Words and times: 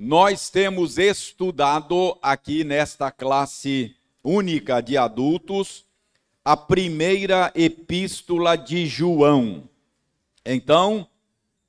Nós 0.00 0.48
temos 0.48 0.96
estudado 0.96 2.16
aqui 2.22 2.62
nesta 2.62 3.10
classe 3.10 3.96
única 4.22 4.80
de 4.80 4.96
adultos 4.96 5.84
a 6.44 6.56
primeira 6.56 7.52
epístola 7.52 8.54
de 8.54 8.86
João. 8.86 9.68
Então, 10.46 11.04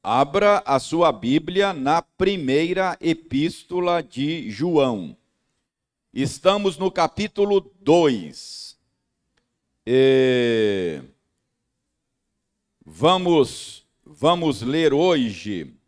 abra 0.04 0.62
a 0.64 0.78
sua 0.78 1.12
Bíblia 1.12 1.74
na 1.74 2.04
primeira 2.04 2.96
epístola 3.02 4.04
de 4.04 4.52
João. 4.52 5.18
Estamos 6.14 6.78
no 6.78 6.92
capítulo 6.92 7.60
2. 7.82 8.78
E... 9.88 11.02
Vamos, 12.86 13.88
vamos 14.06 14.62
ler 14.62 14.94
hoje 14.94 15.79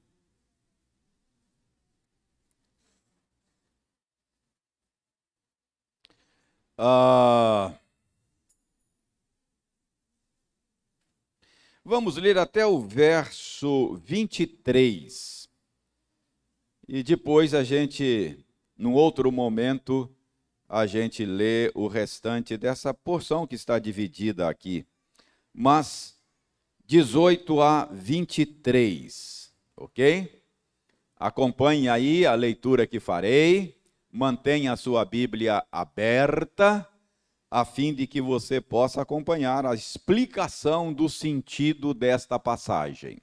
Ah, 6.83 7.75
vamos 11.85 12.17
ler 12.17 12.39
até 12.39 12.65
o 12.65 12.79
verso 12.79 13.93
23. 14.03 15.47
E 16.87 17.03
depois 17.03 17.53
a 17.53 17.63
gente, 17.63 18.43
num 18.75 18.95
outro 18.95 19.31
momento, 19.31 20.09
a 20.67 20.87
gente 20.87 21.23
lê 21.23 21.71
o 21.75 21.85
restante 21.85 22.57
dessa 22.57 22.91
porção 22.95 23.45
que 23.45 23.53
está 23.53 23.77
dividida 23.77 24.49
aqui. 24.49 24.83
Mas 25.53 26.19
18 26.87 27.61
a 27.61 27.85
23, 27.91 29.53
ok? 29.77 30.43
Acompanhe 31.15 31.87
aí 31.87 32.25
a 32.25 32.33
leitura 32.33 32.87
que 32.87 32.99
farei 32.99 33.79
mantenha 34.11 34.73
a 34.73 34.77
sua 34.77 35.05
Bíblia 35.05 35.63
aberta, 35.71 36.87
a 37.49 37.63
fim 37.63 37.93
de 37.93 38.05
que 38.05 38.21
você 38.21 38.59
possa 38.59 39.01
acompanhar 39.01 39.65
a 39.65 39.73
explicação 39.73 40.91
do 40.91 41.07
sentido 41.07 41.93
desta 41.93 42.37
passagem. 42.37 43.21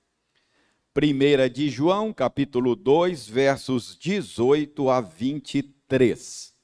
Primeira 0.95 1.49
de 1.49 1.69
João, 1.69 2.13
capítulo 2.13 2.75
2, 2.75 3.29
versos 3.29 3.97
18 3.97 4.91
a 4.91 5.01
23. 5.01 6.55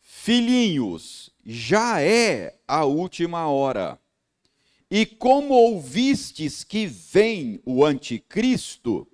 Filhinhos, 0.00 1.30
já 1.44 2.00
é 2.00 2.58
a 2.66 2.84
última 2.84 3.48
hora. 3.48 3.98
E 4.90 5.04
como 5.04 5.54
ouvistes 5.54 6.64
que 6.64 6.86
vem 6.86 7.60
o 7.64 7.84
anticristo, 7.84 9.06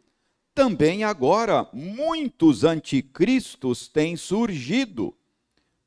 também 0.54 1.02
agora 1.02 1.68
muitos 1.72 2.62
anticristos 2.62 3.88
têm 3.88 4.16
surgido, 4.16 5.14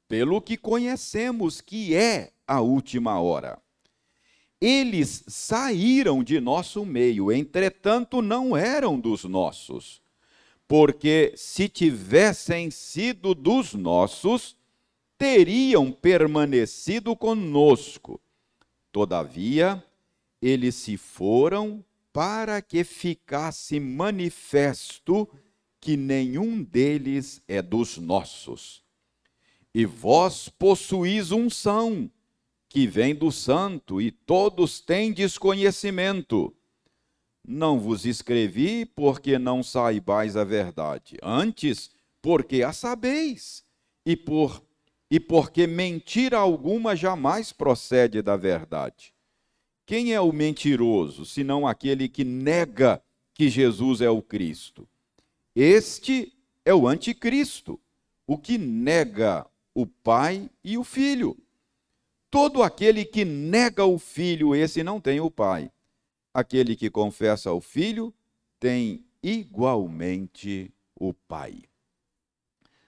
pelo 0.08 0.42
que 0.42 0.58
conhecemos 0.58 1.62
que 1.62 1.96
é 1.96 2.32
a 2.46 2.60
última 2.62 3.20
hora. 3.20 3.60
Eles 4.60 5.24
saíram 5.28 6.24
de 6.24 6.40
nosso 6.40 6.86
meio, 6.86 7.32
entretanto 7.32 8.22
não 8.22 8.58
eram 8.58 9.00
dos 9.00 9.24
nossos. 9.24 10.02
Porque 10.68 11.34
se 11.36 11.70
tivessem 11.70 12.70
sido 12.70 13.34
dos 13.34 13.74
nossos, 13.74 14.58
teriam 15.18 15.92
permanecido 15.92 17.16
conosco. 17.16 18.20
Todavia, 18.92 19.82
eles 20.42 20.76
se 20.76 20.98
foram 20.98 21.84
para 22.18 22.64
que 22.64 22.84
ficasse 22.84 23.80
manifesto 23.80 25.30
que 25.80 25.96
nenhum 25.96 26.64
deles 26.64 27.44
é 27.48 27.62
dos 27.62 28.00
nossos. 28.00 28.84
E 29.72 29.86
vós 29.86 30.50
possuís 30.50 31.30
unção, 31.30 32.10
que 32.68 32.88
vem 32.88 33.14
do 33.14 33.32
santo, 33.32 34.02
e 34.02 34.10
todos 34.10 34.80
têm 34.80 35.14
desconhecimento. 35.14 36.52
Não 37.48 37.80
vos 37.80 38.04
escrevi 38.04 38.84
porque 38.84 39.38
não 39.38 39.62
saibais 39.62 40.36
a 40.36 40.44
verdade, 40.44 41.18
antes 41.22 41.92
porque 42.20 42.64
a 42.64 42.74
sabeis, 42.74 43.64
e 44.04 44.18
por 44.18 44.66
e 45.12 45.20
porque 45.20 45.68
mentira 45.68 46.40
alguma 46.40 46.96
jamais 46.96 47.54
procede 47.54 48.24
da 48.24 48.36
verdade. 48.36 49.14
Quem 49.88 50.14
é 50.14 50.20
o 50.20 50.34
mentiroso, 50.34 51.26
senão 51.26 51.66
aquele 51.66 52.10
que 52.10 52.26
nega 52.26 53.02
que 53.34 53.48
Jesus 53.48 54.02
é 54.02 54.10
o 54.10 54.22
Cristo? 54.22 54.86
Este 55.56 56.38
é 56.66 56.74
o 56.74 56.86
anticristo, 56.86 57.80
o 58.28 58.38
que 58.38 58.58
nega 58.58 59.48
o 59.74 59.88
Pai 59.88 60.50
e 60.62 60.78
o 60.78 60.84
Filho. 60.84 61.38
Todo 62.30 62.64
aquele 62.64 63.06
que 63.06 63.24
nega 63.24 63.86
o 63.86 63.98
Filho, 63.98 64.54
esse 64.54 64.84
não 64.84 65.00
tem 65.00 65.22
o 65.22 65.32
Pai. 65.32 65.72
Aquele 66.34 66.76
que 66.76 66.90
confessa 66.90 67.54
o 67.54 67.62
Filho 67.62 68.14
tem 68.60 69.06
igualmente 69.24 70.70
o 70.96 71.14
Pai. 71.14 71.64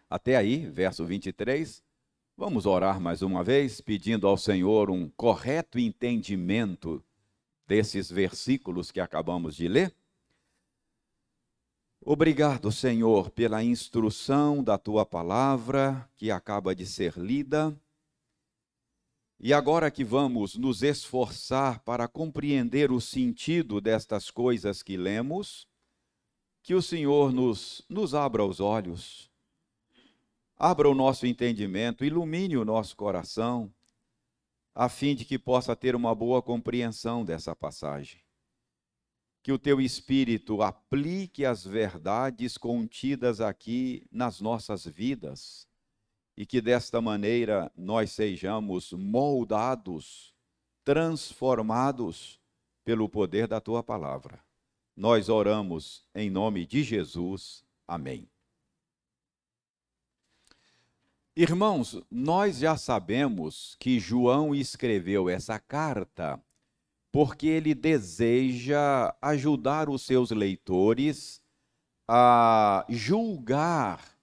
Até 0.10 0.36
aí, 0.36 0.66
verso 0.66 1.06
23. 1.06 1.82
Vamos 2.40 2.66
orar 2.66 3.02
mais 3.02 3.22
uma 3.22 3.44
vez, 3.44 3.82
pedindo 3.82 4.26
ao 4.26 4.38
Senhor 4.38 4.90
um 4.90 5.10
correto 5.10 5.78
entendimento 5.78 7.04
desses 7.68 8.10
versículos 8.10 8.92
que 8.92 9.02
acabamos 9.02 9.58
de 9.58 9.68
ler? 9.68 9.94
Obrigado, 12.00 12.72
Senhor, 12.72 13.30
pela 13.30 13.62
instrução 13.62 14.64
da 14.64 14.78
tua 14.78 15.06
palavra 15.06 16.10
que 16.16 16.32
acaba 16.32 16.74
de 16.74 16.86
ser 16.86 17.18
lida. 17.18 17.78
E 19.38 19.54
agora 19.54 19.92
que 19.92 20.06
vamos 20.06 20.56
nos 20.56 20.82
esforçar 20.82 21.82
para 21.82 22.08
compreender 22.08 22.90
o 22.90 23.02
sentido 23.02 23.82
destas 23.82 24.32
coisas 24.32 24.82
que 24.82 24.96
lemos, 24.96 25.68
que 26.64 26.74
o 26.74 26.82
Senhor 26.82 27.34
nos, 27.34 27.84
nos 27.90 28.16
abra 28.16 28.46
os 28.46 28.62
olhos 28.62 29.29
Abra 30.62 30.90
o 30.90 30.94
nosso 30.94 31.26
entendimento, 31.26 32.04
ilumine 32.04 32.58
o 32.58 32.66
nosso 32.66 32.94
coração, 32.98 33.74
a 34.76 34.90
fim 34.90 35.16
de 35.16 35.24
que 35.24 35.40
possa 35.40 35.74
ter 35.74 35.96
uma 35.96 36.14
boa 36.14 36.42
compreensão 36.42 37.24
dessa 37.24 37.56
passagem. 37.56 38.20
Que 39.42 39.54
o 39.54 39.58
teu 39.58 39.80
Espírito 39.80 40.62
aplique 40.62 41.46
as 41.46 41.64
verdades 41.64 42.58
contidas 42.58 43.40
aqui 43.40 44.06
nas 44.12 44.42
nossas 44.42 44.86
vidas 44.86 45.66
e 46.36 46.46
que 46.46 46.60
desta 46.60 47.00
maneira 47.00 47.72
nós 47.74 48.12
sejamos 48.12 48.92
moldados, 48.92 50.36
transformados 50.84 52.38
pelo 52.84 53.08
poder 53.08 53.48
da 53.48 53.62
tua 53.62 53.82
palavra. 53.82 54.44
Nós 54.94 55.30
oramos 55.30 56.06
em 56.14 56.30
nome 56.30 56.66
de 56.66 56.84
Jesus. 56.84 57.64
Amém. 57.88 58.30
Irmãos, 61.36 62.02
nós 62.12 62.58
já 62.58 62.76
sabemos 62.76 63.76
que 63.80 64.00
João 64.00 64.54
escreveu 64.54 65.30
essa 65.30 65.60
carta 65.60 66.42
porque 67.12 67.48
ele 67.48 67.74
deseja 67.74 69.16
ajudar 69.22 69.90
os 69.90 70.02
seus 70.02 70.32
leitores 70.32 71.42
a 72.08 72.86
julgar 72.90 74.18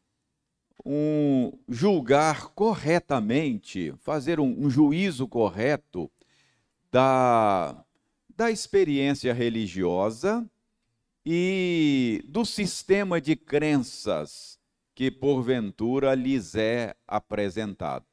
um 0.85 1.53
julgar 1.69 2.49
corretamente, 2.51 3.93
fazer 3.99 4.39
um, 4.39 4.67
um 4.67 4.71
juízo 4.71 5.27
correto 5.27 6.09
da, 6.93 7.85
da 8.37 8.51
experiência 8.51 9.33
religiosa 9.33 10.49
e 11.25 12.23
do 12.29 12.45
sistema 12.45 13.21
de 13.21 13.35
crenças 13.35 14.56
que 14.97 15.11
porventura 15.11 16.15
lhes 16.15 16.55
é 16.55 16.97
apresentado. 17.07 18.07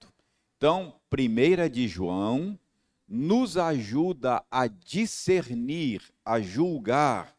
Então, 0.58 1.00
primeira 1.10 1.70
de 1.70 1.88
João 1.88 2.60
nos 3.08 3.58
ajuda 3.58 4.44
a 4.52 4.68
discernir, 4.68 6.02
a 6.26 6.42
julgar 6.42 7.38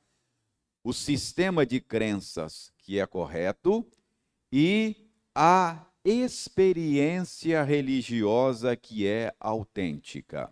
o 0.82 0.94
sistema 0.94 1.66
de 1.66 1.78
crenças 1.78 2.72
que 2.78 2.98
é 2.98 3.06
correto 3.06 3.86
e 4.50 4.96
a 5.34 5.84
experiência 6.02 7.62
religiosa 7.62 8.74
que 8.74 9.06
é 9.06 9.34
autêntica. 9.38 10.50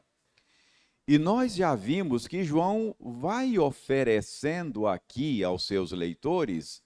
E 1.09 1.17
nós 1.17 1.55
já 1.55 1.75
vimos 1.75 2.29
que 2.29 2.45
João 2.45 2.95
vai 3.01 3.59
oferecendo 3.59 4.87
aqui 4.87 5.43
aos 5.43 5.67
seus 5.67 5.93
leitores 5.93 6.83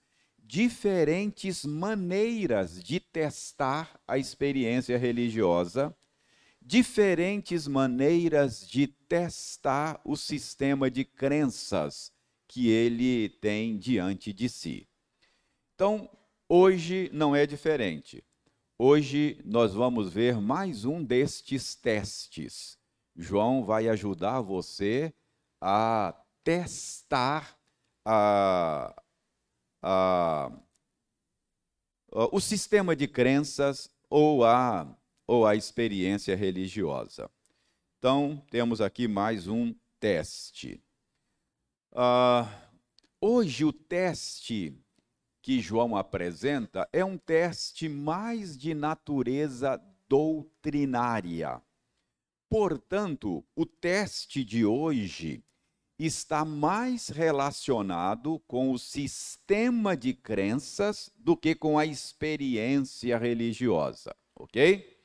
diferentes 0.47 1.65
maneiras 1.65 2.81
de 2.81 3.01
testar 3.01 3.99
a 4.07 4.17
experiência 4.17 4.97
religiosa, 4.97 5.93
diferentes 6.61 7.67
maneiras 7.67 8.65
de 8.65 8.87
testar 8.87 9.99
o 10.05 10.15
sistema 10.15 10.89
de 10.89 11.03
crenças 11.03 12.13
que 12.47 12.69
ele 12.69 13.27
tem 13.27 13.77
diante 13.77 14.31
de 14.31 14.47
si. 14.47 14.87
Então, 15.75 16.09
hoje 16.47 17.09
não 17.11 17.35
é 17.35 17.45
diferente. 17.45 18.23
Hoje 18.79 19.41
nós 19.43 19.73
vamos 19.73 20.13
ver 20.13 20.39
mais 20.39 20.85
um 20.85 21.03
destes 21.03 21.75
testes. 21.75 22.77
João 23.17 23.65
vai 23.65 23.89
ajudar 23.89 24.39
você 24.39 25.13
a 25.59 26.15
testar 26.41 27.57
a, 28.05 28.95
a, 29.81 30.51
a, 32.11 32.35
o 32.35 32.39
sistema 32.39 32.95
de 32.95 33.07
crenças 33.07 33.89
ou 34.09 34.43
a, 34.43 34.95
ou 35.25 35.45
a 35.45 35.55
experiência 35.55 36.35
religiosa. 36.35 37.29
Então, 37.99 38.43
temos 38.49 38.79
aqui 38.79 39.07
mais 39.07 39.47
um 39.47 39.73
teste. 39.99 40.81
Uh, 41.91 42.47
hoje, 43.19 43.65
o 43.65 43.73
teste 43.73 44.77
que 45.41 45.59
João 45.59 45.95
apresenta 45.95 46.87
é 46.91 47.03
um 47.03 47.17
teste 47.17 47.89
mais 47.89 48.57
de 48.57 48.73
natureza 48.73 49.81
doutrinária. 50.07 51.61
Portanto, 52.49 53.43
o 53.55 53.65
teste 53.65 54.43
de 54.43 54.65
hoje 54.65 55.43
está 55.97 56.45
mais 56.45 57.09
relacionado 57.09 58.39
com 58.47 58.71
o 58.71 58.77
sistema 58.77 59.97
de 59.97 60.13
crenças 60.13 61.11
do 61.17 61.35
que 61.35 61.55
com 61.55 61.79
a 61.79 61.85
experiência 61.85 63.17
religiosa, 63.17 64.15
ok? 64.35 64.95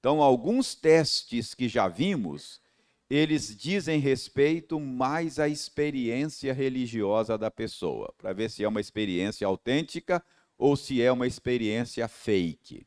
Então, 0.00 0.20
alguns 0.20 0.74
testes 0.74 1.54
que 1.54 1.68
já 1.68 1.88
vimos, 1.88 2.60
eles 3.08 3.56
dizem 3.56 4.00
respeito 4.00 4.80
mais 4.80 5.38
à 5.38 5.48
experiência 5.48 6.52
religiosa 6.52 7.38
da 7.38 7.50
pessoa, 7.50 8.12
para 8.18 8.32
ver 8.32 8.50
se 8.50 8.64
é 8.64 8.68
uma 8.68 8.80
experiência 8.80 9.46
autêntica 9.46 10.22
ou 10.58 10.76
se 10.76 11.00
é 11.00 11.12
uma 11.12 11.26
experiência 11.26 12.08
fake. 12.08 12.86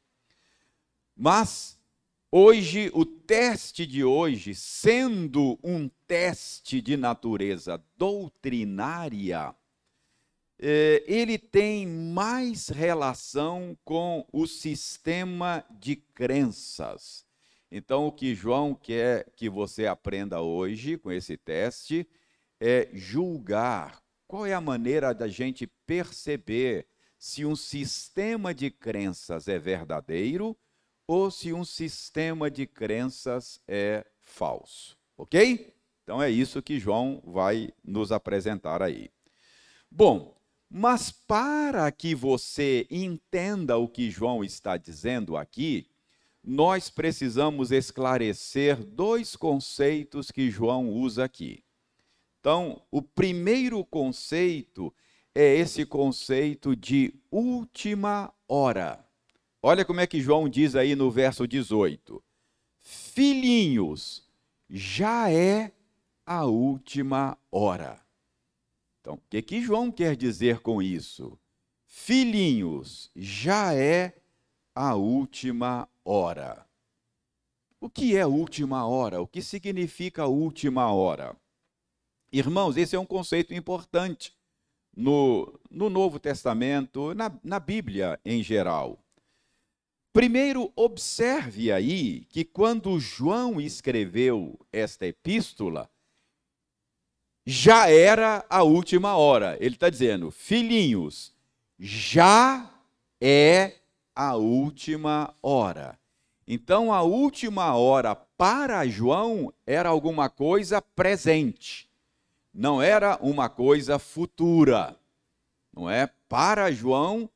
Mas 1.16 1.77
Hoje, 2.40 2.92
o 2.94 3.04
teste 3.04 3.84
de 3.84 4.04
hoje, 4.04 4.54
sendo 4.54 5.58
um 5.64 5.90
teste 6.06 6.80
de 6.84 6.96
natureza 6.96 7.84
doutrinária, 7.98 9.56
é, 10.60 11.04
ele 11.08 11.40
tem 11.40 11.88
mais 11.88 12.68
relação 12.68 13.76
com 13.84 14.24
o 14.32 14.46
sistema 14.46 15.66
de 15.80 15.96
crenças. 15.96 17.26
Então, 17.72 18.06
o 18.06 18.12
que 18.12 18.36
João 18.36 18.76
quer 18.76 19.32
que 19.36 19.50
você 19.50 19.88
aprenda 19.88 20.40
hoje 20.40 20.96
com 20.96 21.12
esse 21.12 21.38
teste 21.38 22.08
é 22.60 22.88
julgar 22.94 24.00
qual 24.28 24.46
é 24.46 24.54
a 24.54 24.62
maneira 24.62 25.12
da 25.12 25.28
gente 25.28 25.66
perceber 25.88 26.86
se 27.18 27.44
um 27.44 27.56
sistema 27.56 28.54
de 28.54 28.70
crenças 28.70 29.48
é 29.48 29.58
verdadeiro 29.58 30.56
ou 31.08 31.32
se 31.32 31.54
um 31.54 31.64
sistema 31.64 32.52
de 32.52 32.68
crenças 32.68 33.62
é 33.68 34.06
falso. 34.20 34.98
Ok? 35.18 35.74
Então 36.04 36.22
é 36.22 36.30
isso 36.30 36.62
que 36.62 36.80
João 36.80 37.22
vai 37.26 37.70
nos 37.84 38.12
apresentar 38.12 38.84
aí. 38.84 39.10
Bom, 39.90 40.38
mas 40.70 41.10
para 41.12 41.90
que 41.92 42.14
você 42.14 42.86
entenda 42.92 43.78
o 43.78 43.88
que 43.88 44.12
João 44.12 44.44
está 44.44 44.76
dizendo 44.76 45.38
aqui, 45.38 45.90
nós 46.44 46.90
precisamos 46.90 47.72
esclarecer 47.72 48.84
dois 48.84 49.36
conceitos 49.36 50.30
que 50.30 50.52
João 50.52 50.90
usa 50.90 51.24
aqui. 51.24 51.64
Então, 52.40 52.82
o 52.92 53.02
primeiro 53.02 53.84
conceito 53.84 54.94
é 55.34 55.56
esse 55.56 55.86
conceito 55.86 56.76
de 56.76 57.14
última 57.30 58.34
hora. 58.48 59.07
Olha 59.62 59.84
como 59.84 60.00
é 60.00 60.08
que 60.08 60.22
João 60.22 60.48
diz 60.48 60.76
aí 60.76 60.96
no 60.96 61.10
verso 61.10 61.48
18: 61.48 62.24
Filhinhos, 62.80 64.24
já 64.70 65.32
é 65.32 65.72
a 66.26 66.46
última 66.46 67.38
hora. 67.52 68.00
Então, 69.02 69.16
o 69.16 69.22
que, 69.30 69.42
que 69.42 69.62
João 69.62 69.92
quer 69.92 70.16
dizer 70.16 70.60
com 70.60 70.82
isso? 70.82 71.40
Filhinhos, 71.86 73.10
já 73.16 73.74
é 73.74 74.14
a 74.76 74.96
última 74.96 75.88
hora. 76.04 76.68
O 77.80 77.90
que 77.90 78.16
é 78.16 78.26
última 78.26 78.86
hora? 78.86 79.22
O 79.22 79.28
que 79.28 79.42
significa 79.42 80.28
última 80.28 80.92
hora? 80.92 81.36
Irmãos, 82.32 82.76
esse 82.76 82.96
é 82.96 83.00
um 83.00 83.06
conceito 83.06 83.54
importante 83.54 84.36
no, 84.96 85.60
no 85.72 85.90
Novo 85.90 86.20
Testamento, 86.20 87.14
na, 87.14 87.32
na 87.44 87.60
Bíblia 87.60 88.20
em 88.26 88.44
geral. 88.44 89.00
Primeiro, 90.18 90.74
observe 90.76 91.72
aí 91.72 92.22
que 92.22 92.44
quando 92.44 93.00
João 93.00 93.62
escreveu 93.62 94.60
esta 94.74 95.06
epístola, 95.06 95.88
já 97.46 97.88
era 97.88 98.44
a 98.50 98.64
última 98.64 99.16
hora. 99.16 99.56
Ele 99.60 99.76
está 99.76 99.92
dizendo, 99.92 100.32
filhinhos, 100.32 101.36
já 101.78 102.68
é 103.22 103.76
a 104.16 104.36
última 104.36 105.36
hora. 105.40 106.00
Então, 106.48 106.92
a 106.92 107.04
última 107.04 107.76
hora 107.76 108.16
para 108.16 108.88
João 108.88 109.54
era 109.68 109.90
alguma 109.90 110.32
coisa 110.32 110.82
presente, 110.82 111.88
não 112.52 112.82
era 112.82 113.20
uma 113.22 113.50
coisa 113.50 114.00
futura. 114.00 114.98
Não 115.72 115.88
é? 115.88 116.10
Para 116.28 116.72
João, 116.72 117.30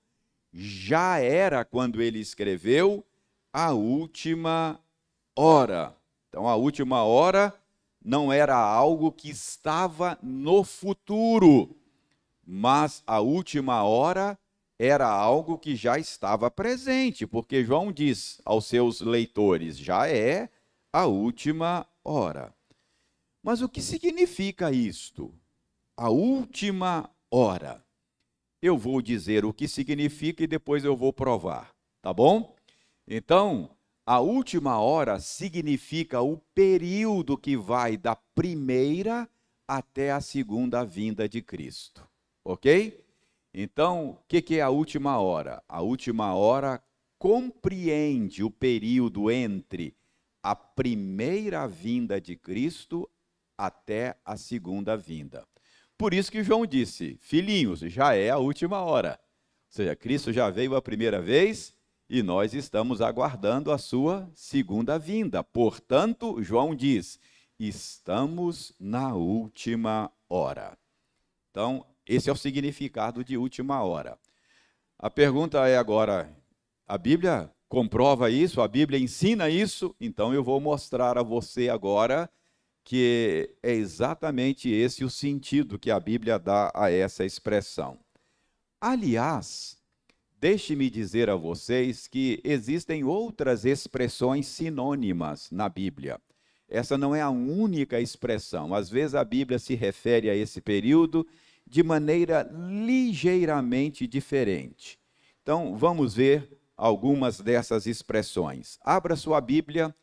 já 0.54 1.20
era, 1.20 1.64
quando 1.64 2.02
ele 2.02 2.20
escreveu, 2.20 3.06
a 3.54 3.72
última 3.72 4.80
hora. 5.36 5.96
Então, 6.30 6.48
a 6.48 6.56
última 6.56 7.04
hora 7.04 7.54
não 8.04 8.32
era 8.32 8.56
algo 8.56 9.12
que 9.12 9.30
estava 9.30 10.18
no 10.22 10.64
futuro, 10.64 11.76
mas 12.46 13.04
a 13.06 13.20
última 13.20 13.84
hora 13.84 14.38
era 14.80 15.08
algo 15.08 15.60
que 15.60 15.76
já 15.76 16.00
estava 16.00 16.50
presente, 16.50 17.28
porque 17.28 17.64
João 17.64 17.92
diz 17.92 18.42
aos 18.44 18.66
seus 18.66 19.02
leitores: 19.02 19.78
já 19.78 20.10
é 20.10 20.50
a 20.92 21.06
última 21.06 21.88
hora. 22.04 22.54
Mas 23.44 23.62
o 23.62 23.70
que 23.70 23.82
significa 23.82 24.72
isto? 24.72 25.34
A 25.96 26.10
última 26.10 27.10
hora 27.30 27.84
eu 28.62 28.78
vou 28.78 29.02
dizer 29.02 29.44
o 29.44 29.54
que 29.54 29.68
significa 29.68 30.44
e 30.44 30.48
depois 30.48 30.84
eu 30.84 30.96
vou 30.96 31.12
provar, 31.12 31.74
tá 32.02 32.14
bom? 32.14 32.56
Então, 33.08 33.76
a 34.06 34.20
última 34.20 34.80
hora 34.80 35.20
significa 35.20 36.22
o 36.22 36.38
período 36.54 37.38
que 37.38 37.58
vai 37.58 37.98
da 37.98 38.16
primeira 38.16 39.28
até 39.68 40.12
a 40.12 40.22
segunda 40.22 40.84
vinda 40.84 41.28
de 41.28 41.42
Cristo, 41.42 42.08
ok? 42.46 43.04
Então, 43.54 44.12
o 44.12 44.18
que, 44.28 44.42
que 44.42 44.58
é 44.58 44.62
a 44.62 44.70
última 44.70 45.20
hora? 45.20 45.64
A 45.68 45.82
última 45.82 46.34
hora 46.36 46.82
compreende 47.18 48.44
o 48.44 48.50
período 48.50 49.30
entre 49.30 49.96
a 50.44 50.56
primeira 50.56 51.68
vinda 51.68 52.20
de 52.20 52.36
Cristo 52.36 53.10
até 53.58 54.18
a 54.26 54.38
segunda 54.38 54.98
vinda. 54.98 55.46
Por 56.02 56.16
isso 56.16 56.32
que 56.32 56.44
João 56.44 56.66
disse: 56.66 57.16
Filhinhos, 57.22 57.82
já 57.82 58.16
é 58.16 58.32
a 58.32 58.40
última 58.40 58.82
hora. 58.82 59.20
Ou 59.68 59.76
seja, 59.76 59.96
Cristo 59.96 60.34
já 60.34 60.50
veio 60.50 60.76
a 60.76 60.82
primeira 60.82 61.22
vez 61.22 61.76
e 62.10 62.24
nós 62.24 62.56
estamos 62.56 63.02
aguardando 63.02 63.72
a 63.72 63.78
sua 63.78 64.28
segunda 64.34 64.98
vinda. 64.98 65.44
Portanto, 65.44 66.42
João 66.42 66.74
diz: 66.74 67.20
estamos 67.60 68.74
na 68.80 69.14
última 69.14 70.12
hora. 70.28 70.76
Então, 71.52 71.86
esse 72.08 72.32
é 72.32 72.34
o 72.34 72.36
significado 72.36 73.24
de 73.24 73.38
última 73.38 73.84
hora. 73.84 74.18
A 74.98 75.08
pergunta 75.08 75.68
é 75.68 75.78
agora: 75.78 76.36
a 76.88 76.98
Bíblia 76.98 77.54
comprova 77.70 78.32
isso? 78.32 78.60
A 78.60 78.68
Bíblia 78.68 79.00
ensina 79.00 79.52
isso? 79.52 79.96
Então 80.02 80.34
eu 80.34 80.44
vou 80.44 80.60
mostrar 80.60 81.16
a 81.20 81.22
você 81.22 81.70
agora 81.70 82.28
que 82.84 83.50
é 83.62 83.74
exatamente 83.74 84.70
esse 84.70 85.04
o 85.04 85.10
sentido 85.10 85.80
que 85.80 85.92
a 85.92 86.00
Bíblia 86.00 86.40
dá 86.40 86.72
a 86.76 86.92
essa 86.92 87.24
expressão. 87.24 88.00
Aliás, 88.80 89.78
deixe-me 90.40 90.90
dizer 90.90 91.30
a 91.30 91.36
vocês 91.36 92.08
que 92.08 92.42
existem 92.44 93.04
outras 93.04 93.64
expressões 93.66 94.48
sinônimas 94.48 95.52
na 95.52 95.70
Bíblia. 95.70 96.20
Essa 96.68 96.98
não 96.98 97.14
é 97.14 97.22
a 97.22 97.30
única 97.30 98.00
expressão. 98.00 98.74
Às 98.74 98.90
vezes 98.90 99.14
a 99.14 99.24
Bíblia 99.24 99.60
se 99.60 99.76
refere 99.76 100.30
a 100.30 100.36
esse 100.36 100.62
período 100.62 101.28
de 101.68 101.84
maneira 101.84 102.50
ligeiramente 102.54 104.08
diferente. 104.08 104.98
Então, 105.42 105.76
vamos 105.76 106.16
ver 106.16 106.58
algumas 106.76 107.40
dessas 107.40 107.86
expressões. 107.86 108.80
Abra 108.82 109.16
sua 109.16 109.40
Bíblia 109.40 109.94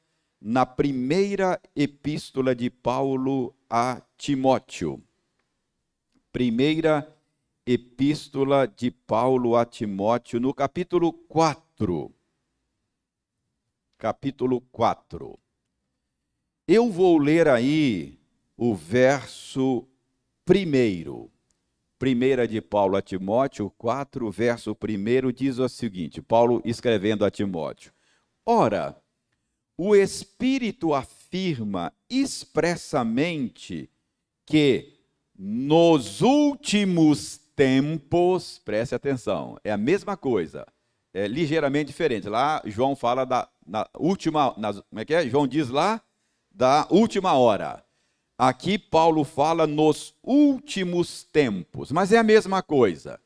na 0.40 0.64
primeira 0.64 1.60
epístola 1.74 2.54
de 2.54 2.70
Paulo 2.70 3.54
a 3.68 4.00
Timóteo. 4.16 5.02
Primeira 6.32 7.14
Epístola 7.70 8.66
de 8.66 8.90
Paulo 8.90 9.54
a 9.54 9.66
Timóteo, 9.66 10.40
no 10.40 10.54
capítulo 10.54 11.12
4. 11.12 12.10
Capítulo 13.98 14.62
4. 14.72 15.38
Eu 16.66 16.90
vou 16.90 17.18
ler 17.18 17.46
aí 17.46 18.18
o 18.56 18.74
verso 18.74 19.86
primeiro. 20.46 21.30
Primeira 21.98 22.48
de 22.48 22.62
Paulo 22.62 22.96
a 22.96 23.02
Timóteo 23.02 23.70
4, 23.76 24.30
verso 24.30 24.72
1 24.72 25.30
diz 25.32 25.58
o 25.58 25.68
seguinte: 25.68 26.22
Paulo 26.22 26.62
escrevendo 26.64 27.22
a 27.22 27.30
Timóteo: 27.30 27.92
Ora, 28.46 28.98
o 29.78 29.94
Espírito 29.94 30.92
afirma 30.92 31.92
expressamente 32.10 33.88
que 34.44 34.92
nos 35.38 36.20
últimos 36.20 37.38
tempos, 37.54 38.60
preste 38.64 38.92
atenção, 38.94 39.56
é 39.62 39.70
a 39.70 39.76
mesma 39.76 40.16
coisa, 40.16 40.66
é 41.14 41.28
ligeiramente 41.28 41.86
diferente. 41.86 42.28
Lá 42.28 42.60
João 42.66 42.96
fala 42.96 43.24
da 43.24 43.48
na 43.64 43.86
última, 43.98 44.54
na, 44.56 44.72
como 44.72 45.00
é 45.00 45.04
que 45.04 45.14
é? 45.14 45.28
João 45.28 45.46
diz 45.46 45.68
lá 45.68 46.00
da 46.50 46.86
última 46.90 47.34
hora. 47.34 47.84
Aqui 48.36 48.78
Paulo 48.78 49.24
fala 49.24 49.66
nos 49.66 50.14
últimos 50.22 51.22
tempos, 51.22 51.92
mas 51.92 52.12
é 52.12 52.18
a 52.18 52.22
mesma 52.22 52.62
coisa. 52.62 53.20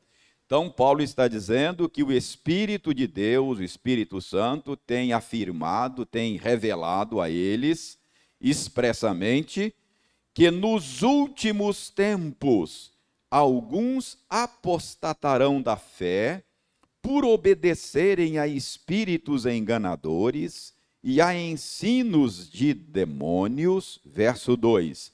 Então, 0.53 0.69
Paulo 0.69 1.01
está 1.01 1.27
dizendo 1.27 1.89
que 1.89 2.03
o 2.03 2.11
Espírito 2.11 2.93
de 2.93 3.07
Deus, 3.07 3.57
o 3.57 3.63
Espírito 3.63 4.21
Santo, 4.21 4.77
tem 4.77 5.11
afirmado, 5.11 6.05
tem 6.05 6.37
revelado 6.37 7.19
a 7.19 7.27
eles 7.27 7.97
expressamente 8.39 9.73
que 10.31 10.51
nos 10.51 11.01
últimos 11.01 11.89
tempos 11.89 12.91
alguns 13.31 14.19
apostatarão 14.29 15.59
da 15.59 15.75
fé 15.75 16.43
por 17.01 17.25
obedecerem 17.25 18.37
a 18.37 18.47
espíritos 18.47 19.47
enganadores 19.47 20.75
e 21.03 21.19
a 21.19 21.35
ensinos 21.35 22.47
de 22.47 22.75
demônios, 22.75 23.99
verso 24.05 24.55
2, 24.55 25.11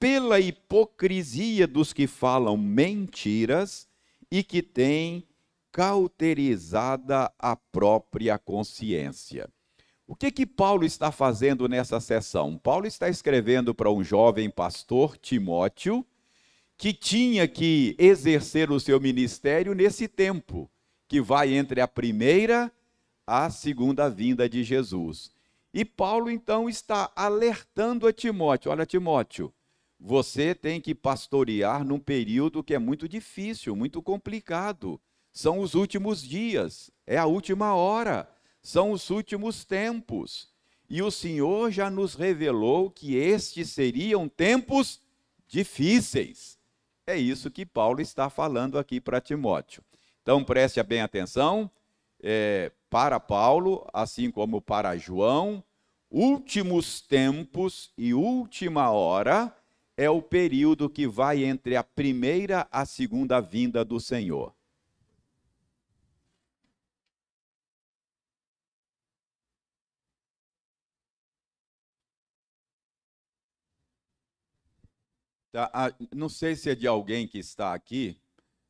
pela 0.00 0.40
hipocrisia 0.40 1.68
dos 1.68 1.92
que 1.92 2.08
falam 2.08 2.56
mentiras 2.56 3.88
e 4.30 4.42
que 4.42 4.62
têm 4.62 5.26
cauterizada 5.72 7.32
a 7.38 7.56
própria 7.56 8.38
consciência. 8.38 9.48
O 10.06 10.16
que 10.16 10.30
que 10.30 10.44
Paulo 10.44 10.84
está 10.84 11.12
fazendo 11.12 11.68
nessa 11.68 12.00
sessão? 12.00 12.58
Paulo 12.58 12.86
está 12.86 13.08
escrevendo 13.08 13.74
para 13.74 13.90
um 13.90 14.02
jovem 14.02 14.50
pastor, 14.50 15.16
Timóteo, 15.16 16.04
que 16.76 16.92
tinha 16.92 17.46
que 17.46 17.94
exercer 17.98 18.70
o 18.70 18.80
seu 18.80 18.98
ministério 18.98 19.74
nesse 19.74 20.08
tempo, 20.08 20.68
que 21.06 21.20
vai 21.20 21.54
entre 21.54 21.80
a 21.80 21.86
primeira 21.86 22.72
a 23.26 23.48
segunda 23.50 24.10
vinda 24.10 24.48
de 24.48 24.64
Jesus. 24.64 25.30
E 25.72 25.84
Paulo 25.84 26.28
então 26.28 26.68
está 26.68 27.12
alertando 27.14 28.08
a 28.08 28.12
Timóteo: 28.12 28.72
olha, 28.72 28.84
Timóteo, 28.84 29.54
você 30.00 30.54
tem 30.54 30.80
que 30.80 30.94
pastorear 30.94 31.84
num 31.84 31.98
período 31.98 32.64
que 32.64 32.74
é 32.74 32.78
muito 32.78 33.06
difícil, 33.06 33.76
muito 33.76 34.00
complicado. 34.00 34.98
São 35.30 35.60
os 35.60 35.74
últimos 35.74 36.22
dias, 36.22 36.90
é 37.06 37.18
a 37.18 37.26
última 37.26 37.74
hora, 37.74 38.28
são 38.62 38.92
os 38.92 39.10
últimos 39.10 39.64
tempos. 39.64 40.48
E 40.88 41.02
o 41.02 41.10
Senhor 41.10 41.70
já 41.70 41.90
nos 41.90 42.14
revelou 42.14 42.90
que 42.90 43.14
estes 43.14 43.70
seriam 43.70 44.26
tempos 44.26 45.00
difíceis. 45.46 46.58
É 47.06 47.16
isso 47.16 47.50
que 47.50 47.66
Paulo 47.66 48.00
está 48.00 48.30
falando 48.30 48.78
aqui 48.78 49.00
para 49.00 49.20
Timóteo. 49.20 49.84
Então 50.22 50.42
preste 50.42 50.82
bem 50.82 51.02
atenção, 51.02 51.70
é, 52.22 52.72
para 52.88 53.20
Paulo, 53.20 53.86
assim 53.92 54.30
como 54.30 54.60
para 54.60 54.96
João, 54.96 55.62
últimos 56.10 57.00
tempos 57.00 57.92
e 57.96 58.12
última 58.14 58.90
hora 58.90 59.54
é 60.00 60.08
o 60.08 60.22
período 60.22 60.88
que 60.88 61.06
vai 61.06 61.44
entre 61.44 61.76
a 61.76 61.84
primeira 61.84 62.66
a 62.72 62.86
segunda 62.86 63.38
vinda 63.38 63.84
do 63.84 64.00
Senhor. 64.00 64.54
Tá, 75.52 75.70
não 76.14 76.30
sei 76.30 76.56
se 76.56 76.70
é 76.70 76.74
de 76.74 76.86
alguém 76.86 77.28
que 77.28 77.38
está 77.38 77.74
aqui, 77.74 78.18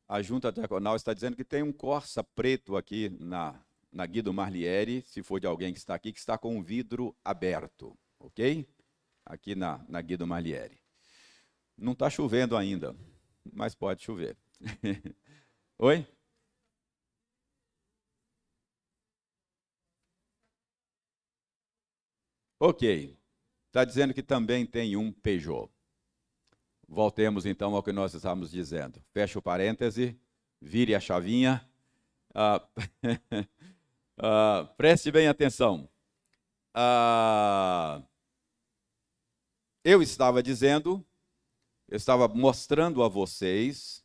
a 0.09 0.21
junta 0.21 0.51
diaconal 0.51 0.97
está 0.97 1.13
dizendo 1.13 1.37
que 1.37 1.45
tem 1.45 1.63
um 1.63 1.71
Corsa 1.71 2.21
preto 2.21 2.75
aqui 2.75 3.07
na, 3.21 3.57
na 3.89 4.05
Guido 4.05 4.33
Marlieri, 4.33 5.01
se 5.07 5.23
for 5.23 5.39
de 5.39 5.47
alguém 5.47 5.71
que 5.71 5.79
está 5.79 5.95
aqui, 5.95 6.11
que 6.11 6.19
está 6.19 6.37
com 6.37 6.57
o 6.59 6.61
vidro 6.61 7.15
aberto, 7.23 7.97
ok? 8.19 8.67
Aqui 9.25 9.55
na, 9.55 9.85
na 9.87 10.01
Guido 10.01 10.27
Marlieri. 10.27 10.80
Não 11.81 11.93
está 11.93 12.11
chovendo 12.11 12.55
ainda, 12.55 12.95
mas 13.51 13.73
pode 13.73 14.03
chover. 14.03 14.37
Oi? 15.79 16.07
Ok. 22.59 23.17
Está 23.65 23.83
dizendo 23.83 24.13
que 24.13 24.21
também 24.21 24.63
tem 24.63 24.95
um 24.95 25.11
Peugeot. 25.11 25.71
Voltemos 26.87 27.47
então 27.47 27.73
ao 27.75 27.81
que 27.81 27.91
nós 27.91 28.13
estávamos 28.13 28.51
dizendo. 28.51 29.01
Fecha 29.11 29.39
o 29.39 29.41
parêntese, 29.41 30.15
vire 30.61 30.93
a 30.93 30.99
chavinha. 30.99 31.67
Ah, 32.35 32.63
ah, 34.19 34.71
preste 34.77 35.11
bem 35.11 35.27
atenção. 35.27 35.89
Ah, 36.75 38.03
eu 39.83 40.03
estava 40.03 40.43
dizendo, 40.43 41.03
eu 41.91 41.97
estava 41.97 42.25
mostrando 42.29 43.03
a 43.03 43.09
vocês 43.09 44.01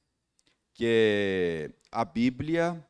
que 0.74 1.70
a 1.92 2.04
Bíblia 2.04 2.84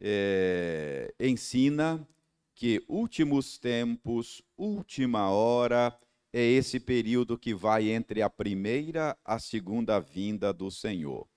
é, 0.00 1.14
ensina 1.20 2.08
que 2.54 2.82
últimos 2.88 3.58
tempos, 3.58 4.40
última 4.56 5.28
hora, 5.28 5.94
é 6.32 6.40
esse 6.42 6.80
período 6.80 7.36
que 7.36 7.52
vai 7.52 7.90
entre 7.90 8.22
a 8.22 8.30
primeira 8.30 9.14
a 9.22 9.38
segunda 9.38 10.00
vinda 10.00 10.54
do 10.54 10.70
Senhor. 10.70 11.28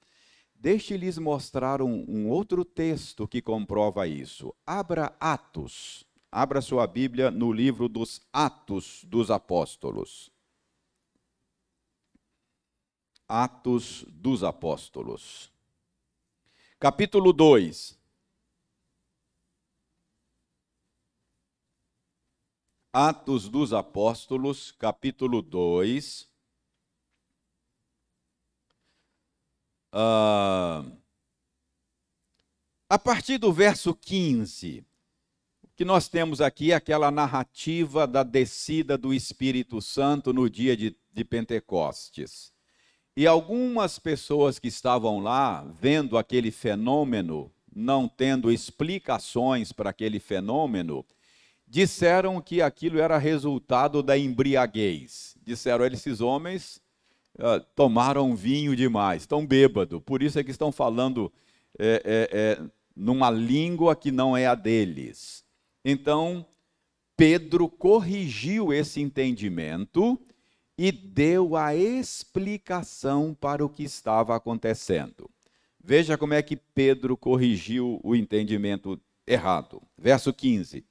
Deixe-lhes 0.55 1.17
mostrar 1.17 1.81
um, 1.81 2.05
um, 2.07 2.29
outro 2.29 2.63
texto 2.63 3.27
que 3.27 3.41
comprova 3.41 4.07
isso. 4.07 4.55
Abra 4.65 5.13
Atos. 5.19 6.05
Abra 6.31 6.61
sua 6.61 6.87
Bíblia 6.87 7.29
no 7.29 7.51
livro 7.51 7.89
dos 7.89 8.21
Atos 8.31 9.03
dos 9.03 9.29
Apóstolos. 9.29 10.31
Atos 13.27 14.05
dos 14.07 14.41
Apóstolos. 14.41 15.51
Capítulo 16.79 17.33
2. 17.33 17.99
Atos 22.93 23.49
dos 23.49 23.73
Apóstolos, 23.73 24.71
capítulo 24.71 25.41
2. 25.41 26.31
Ah, 29.91 30.85
a 32.89 32.97
partir 32.97 33.37
do 33.37 33.51
verso 33.51 33.93
15, 33.93 34.85
o 35.61 35.67
que 35.75 35.83
nós 35.83 36.07
temos 36.07 36.39
aqui 36.39 36.71
é 36.71 36.75
aquela 36.75 37.11
narrativa 37.11 38.07
da 38.07 38.23
descida 38.23 38.97
do 38.97 39.13
Espírito 39.13 39.81
Santo 39.81 40.31
no 40.31 40.49
dia 40.49 40.77
de, 40.77 40.97
de 41.11 41.25
Pentecostes. 41.25 42.55
E 43.17 43.25
algumas 43.25 43.97
pessoas 43.97 44.59
que 44.59 44.67
estavam 44.67 45.17
lá, 45.19 45.65
vendo 45.81 46.19
aquele 46.19 46.51
fenômeno, 46.51 47.51
não 47.75 48.07
tendo 48.07 48.51
explicações 48.51 49.71
para 49.71 49.89
aquele 49.89 50.19
fenômeno, 50.19 51.03
disseram 51.67 52.39
que 52.39 52.61
aquilo 52.61 52.99
era 52.99 53.17
resultado 53.17 54.03
da 54.03 54.15
embriaguez. 54.15 55.35
Disseram, 55.43 55.83
esses 55.87 56.21
homens 56.21 56.79
uh, 57.39 57.59
tomaram 57.75 58.35
vinho 58.35 58.75
demais, 58.75 59.23
estão 59.23 59.43
bêbados, 59.43 59.99
por 60.05 60.21
isso 60.21 60.37
é 60.37 60.43
que 60.43 60.51
estão 60.51 60.71
falando 60.71 61.33
é, 61.79 62.03
é, 62.05 62.29
é, 62.31 62.69
numa 62.95 63.31
língua 63.31 63.95
que 63.95 64.11
não 64.11 64.37
é 64.37 64.45
a 64.45 64.53
deles. 64.53 65.43
Então, 65.83 66.45
Pedro 67.15 67.67
corrigiu 67.67 68.71
esse 68.71 69.01
entendimento 69.01 70.21
e 70.77 70.91
deu 70.91 71.55
a 71.55 71.75
explicação 71.75 73.33
para 73.33 73.65
o 73.65 73.69
que 73.69 73.83
estava 73.83 74.35
acontecendo. 74.35 75.29
Veja 75.83 76.17
como 76.17 76.33
é 76.33 76.41
que 76.41 76.55
Pedro 76.55 77.17
corrigiu 77.17 77.99
o 78.03 78.15
entendimento 78.15 78.99
errado. 79.25 79.81
Verso 79.97 80.31
15. 80.33 80.85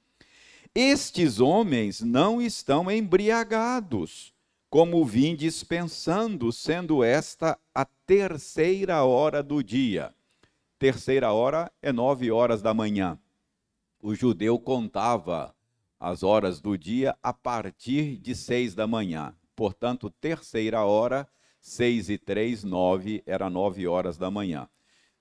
Estes 0.75 1.39
homens 1.39 2.01
não 2.01 2.41
estão 2.41 2.91
embriagados, 2.91 4.33
como 4.69 5.05
vim 5.05 5.35
dispensando, 5.35 6.51
sendo 6.51 7.03
esta 7.03 7.57
a 7.73 7.85
terceira 7.85 9.03
hora 9.03 9.41
do 9.41 9.63
dia. 9.63 10.13
Terceira 10.77 11.31
hora 11.31 11.71
é 11.81 11.91
nove 11.91 12.29
horas 12.29 12.61
da 12.61 12.73
manhã. 12.73 13.17
O 14.01 14.13
judeu 14.13 14.59
contava 14.59 15.55
as 15.99 16.21
horas 16.21 16.61
do 16.61 16.77
dia 16.77 17.17
a 17.23 17.33
partir 17.33 18.17
de 18.17 18.35
seis 18.35 18.75
da 18.75 18.85
manhã. 18.85 19.33
Portanto, 19.57 20.11
terceira 20.21 20.85
hora, 20.85 21.27
seis 21.59 22.11
e 22.11 22.17
três, 22.19 22.63
nove, 22.63 23.23
era 23.25 23.49
nove 23.49 23.87
horas 23.87 24.15
da 24.15 24.29
manhã. 24.29 24.69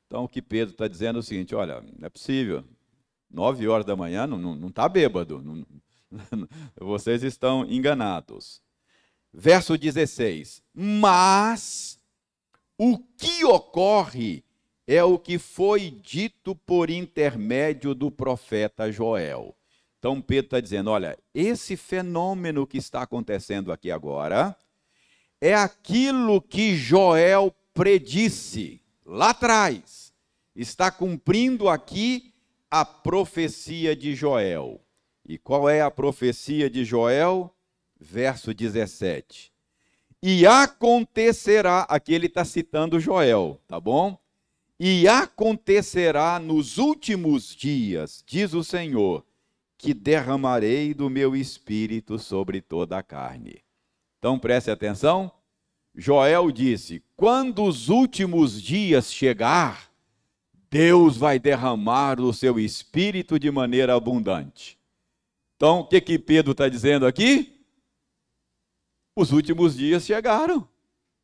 Então, 0.07 0.25
o 0.25 0.29
que 0.29 0.43
Pedro 0.43 0.75
está 0.75 0.87
dizendo 0.87 1.17
é 1.17 1.21
o 1.21 1.23
seguinte: 1.23 1.55
olha, 1.55 1.81
não 1.99 2.07
é 2.07 2.11
possível, 2.11 2.63
nove 3.31 3.67
horas 3.67 3.87
da 3.87 3.97
manhã 3.97 4.27
não 4.27 4.69
está 4.69 4.87
bêbado, 4.91 5.43
não, 5.43 5.67
vocês 6.79 7.23
estão 7.23 7.65
enganados. 7.65 8.61
Verso 9.33 9.79
16: 9.79 10.63
Mas 10.75 11.99
o 12.77 12.99
que 12.99 13.43
ocorre 13.43 14.45
é 14.87 15.03
o 15.03 15.19
que 15.19 15.39
foi 15.39 15.91
dito 15.91 16.55
por 16.55 16.91
intermédio 16.91 17.95
do 17.95 18.11
profeta 18.11 18.93
Joel. 18.93 19.56
Então 20.07 20.21
Pedro 20.21 20.47
está 20.47 20.61
dizendo: 20.61 20.89
olha, 20.89 21.19
esse 21.35 21.77
fenômeno 21.77 22.65
que 22.65 22.79
está 22.79 23.03
acontecendo 23.03 23.73
aqui 23.73 23.91
agora 23.91 24.57
é 25.41 25.53
aquilo 25.53 26.41
que 26.41 26.77
Joel 26.77 27.53
predisse 27.75 28.81
lá 29.05 29.31
atrás. 29.31 30.15
Está 30.55 30.93
cumprindo 30.93 31.69
aqui 31.69 32.33
a 32.71 32.85
profecia 32.85 33.97
de 33.97 34.15
Joel. 34.15 34.81
E 35.29 35.37
qual 35.39 35.69
é 35.69 35.81
a 35.81 35.91
profecia 35.91 36.71
de 36.71 36.85
Joel? 36.85 37.53
Verso 37.99 38.55
17. 38.55 39.53
E 40.23 40.47
acontecerá, 40.47 41.81
aqui 41.89 42.15
ele 42.15 42.27
está 42.27 42.45
citando 42.45 43.01
Joel, 43.01 43.61
tá 43.67 43.81
bom? 43.81 44.17
E 44.79 45.09
acontecerá 45.09 46.39
nos 46.39 46.79
últimos 46.79 47.57
dias, 47.57 48.23
diz 48.25 48.55
o 48.55 48.63
Senhor, 48.63 49.27
que 49.87 49.95
derramarei 49.95 50.93
do 50.93 51.09
meu 51.09 51.37
espírito 51.37 52.19
sobre 52.19 52.61
toda 52.61 52.99
a 52.99 53.05
carne. 53.05 53.63
Então 54.19 54.37
preste 54.37 54.69
atenção. 54.69 55.31
Joel 55.95 56.51
disse: 56.51 57.05
quando 57.15 57.63
os 57.63 57.89
últimos 57.89 58.61
dias 58.61 59.13
chegar, 59.13 59.89
Deus 60.69 61.17
vai 61.17 61.39
derramar 61.39 62.21
o 62.21 62.33
seu 62.33 62.59
espírito 62.59 63.39
de 63.39 63.49
maneira 63.49 63.95
abundante. 63.95 64.77
Então, 65.55 65.81
o 65.81 65.87
que, 65.87 66.01
que 66.01 66.19
Pedro 66.19 66.51
está 66.51 66.69
dizendo 66.69 67.07
aqui? 67.07 67.65
Os 69.15 69.31
últimos 69.31 69.77
dias 69.77 70.05
chegaram. 70.05 70.69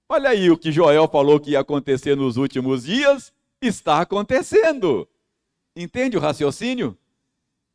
Olha 0.08 0.30
aí 0.30 0.48
o 0.48 0.56
que 0.56 0.70
Joel 0.70 1.08
falou 1.08 1.40
que 1.40 1.50
ia 1.50 1.60
acontecer 1.60 2.16
nos 2.16 2.36
últimos 2.36 2.84
dias, 2.84 3.32
está 3.60 4.02
acontecendo. 4.02 5.08
Entende 5.74 6.16
o 6.16 6.20
raciocínio? 6.20 6.96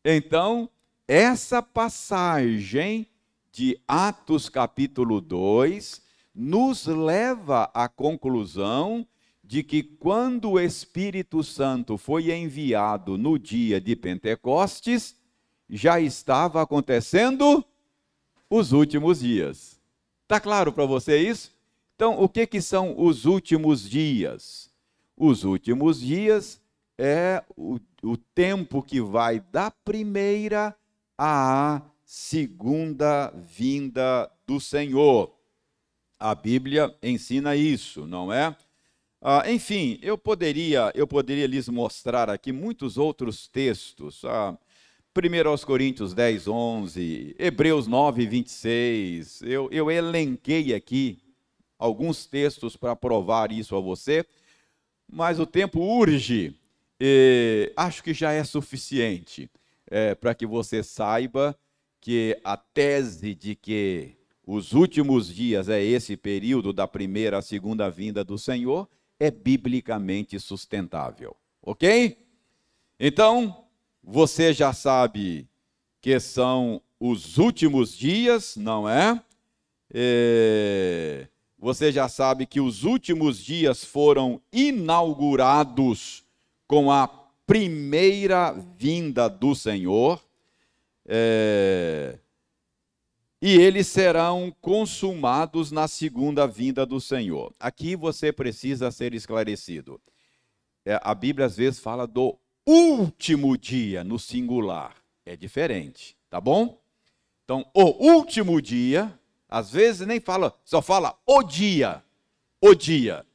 Então, 0.05 0.69
essa 1.07 1.61
passagem 1.61 3.07
de 3.49 3.79
Atos 3.87 4.49
capítulo 4.49 5.21
2 5.21 6.01
nos 6.35 6.85
leva 6.85 7.71
à 7.73 7.87
conclusão 7.87 9.07
de 9.41 9.63
que 9.63 9.81
quando 9.81 10.51
o 10.51 10.59
Espírito 10.59 11.41
Santo 11.43 11.97
foi 11.97 12.29
enviado 12.33 13.17
no 13.17 13.39
dia 13.39 13.79
de 13.79 13.95
Pentecostes, 13.95 15.15
já 15.69 15.97
estava 16.01 16.61
acontecendo 16.61 17.63
os 18.49 18.73
últimos 18.73 19.21
dias. 19.21 19.79
Está 20.23 20.41
claro 20.41 20.73
para 20.73 20.85
você 20.85 21.17
isso? 21.17 21.55
Então, 21.95 22.21
o 22.21 22.27
que, 22.27 22.45
que 22.45 22.61
são 22.61 22.93
os 22.99 23.23
últimos 23.23 23.89
dias? 23.89 24.69
Os 25.15 25.45
últimos 25.45 26.01
dias 26.01 26.61
é 26.97 27.41
o, 27.55 27.79
o 28.03 28.17
tempo 28.17 28.83
que 28.83 28.99
vai 28.99 29.39
da 29.39 29.71
primeira 29.71 30.75
à 31.17 31.81
segunda 32.05 33.31
vinda 33.35 34.31
do 34.45 34.59
Senhor. 34.59 35.33
A 36.19 36.35
Bíblia 36.35 36.95
ensina 37.01 37.55
isso, 37.55 38.05
não 38.05 38.31
é? 38.31 38.55
Ah, 39.21 39.51
enfim, 39.51 39.99
eu 40.01 40.17
poderia, 40.17 40.91
eu 40.93 41.07
poderia 41.07 41.47
lhes 41.47 41.67
mostrar 41.67 42.29
aqui 42.29 42.51
muitos 42.51 42.97
outros 42.97 43.47
textos. 43.47 44.23
Ah, 44.23 44.57
1 45.15 45.49
aos 45.49 45.65
Coríntios 45.65 46.13
10, 46.13 46.47
11, 46.47 47.35
Hebreus 47.39 47.87
9, 47.87 48.27
26. 48.27 49.41
Eu, 49.41 49.67
eu 49.71 49.89
elenquei 49.89 50.73
aqui 50.75 51.19
alguns 51.79 52.27
textos 52.27 52.75
para 52.75 52.95
provar 52.95 53.51
isso 53.51 53.75
a 53.75 53.79
você, 53.79 54.25
mas 55.11 55.39
o 55.39 55.45
tempo 55.45 55.79
urge. 55.79 56.55
E 56.99 57.71
acho 57.75 58.03
que 58.03 58.13
já 58.13 58.31
é 58.31 58.43
suficiente 58.43 59.49
é, 59.89 60.15
para 60.15 60.35
que 60.35 60.45
você 60.45 60.83
saiba 60.83 61.57
que 61.99 62.39
a 62.43 62.55
tese 62.55 63.33
de 63.33 63.55
que 63.55 64.17
os 64.45 64.73
últimos 64.73 65.33
dias 65.33 65.67
é 65.67 65.83
esse 65.83 66.15
período 66.15 66.71
da 66.71 66.87
primeira 66.87 67.39
à 67.39 67.41
segunda 67.41 67.89
vinda 67.89 68.23
do 68.23 68.37
Senhor 68.37 68.87
é 69.19 69.29
biblicamente 69.29 70.39
sustentável. 70.39 71.35
Ok? 71.61 72.17
Então, 72.99 73.65
você 74.01 74.53
já 74.53 74.71
sabe 74.71 75.47
que 76.01 76.19
são 76.19 76.81
os 76.99 77.37
últimos 77.37 77.95
dias, 77.95 78.55
não 78.55 78.87
é? 78.87 79.21
é? 79.93 81.27
Você 81.59 81.91
já 81.91 82.07
sabe 82.07 82.45
que 82.45 82.61
os 82.61 82.83
últimos 82.83 83.43
dias 83.43 83.83
foram 83.83 84.41
inaugurados 84.53 86.23
com 86.67 86.91
a 86.91 87.26
primeira 87.47 88.51
vinda 88.77 89.29
do 89.29 89.55
Senhor. 89.55 90.21
É, 91.07 92.19
e 93.41 93.55
eles 93.55 93.87
serão 93.87 94.53
consumados 94.59 95.71
na 95.71 95.87
segunda 95.87 96.45
vinda 96.45 96.85
do 96.85 96.99
Senhor. 96.99 97.53
Aqui 97.59 97.95
você 97.95 98.33
precisa 98.33 98.91
ser 98.91 99.13
esclarecido. 99.13 100.01
É, 100.85 100.99
a 101.01 101.15
Bíblia 101.15 101.45
às 101.45 101.55
vezes 101.55 101.79
fala 101.79 102.05
do 102.05 102.37
último 102.65 103.57
dia 103.57 104.03
no 104.03 104.19
singular. 104.19 104.95
É 105.25 105.35
diferente, 105.37 106.17
tá 106.29 106.41
bom? 106.41 106.81
Então, 107.45 107.65
o 107.73 108.11
último 108.11 108.61
dia, 108.61 109.17
às 109.47 109.71
vezes 109.71 110.05
nem 110.05 110.19
fala, 110.19 110.53
só 110.65 110.81
fala 110.81 111.17
o 111.25 111.43
dia, 111.43 112.03
o 112.59 112.75
dia, 112.75 113.25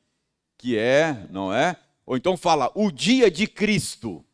que 0.59 0.77
é, 0.77 1.27
não 1.31 1.53
é? 1.53 1.77
Ou 2.04 2.16
então 2.16 2.36
fala 2.36 2.70
o 2.74 2.90
dia 2.90 3.30
de 3.30 3.46
Cristo. 3.46 4.24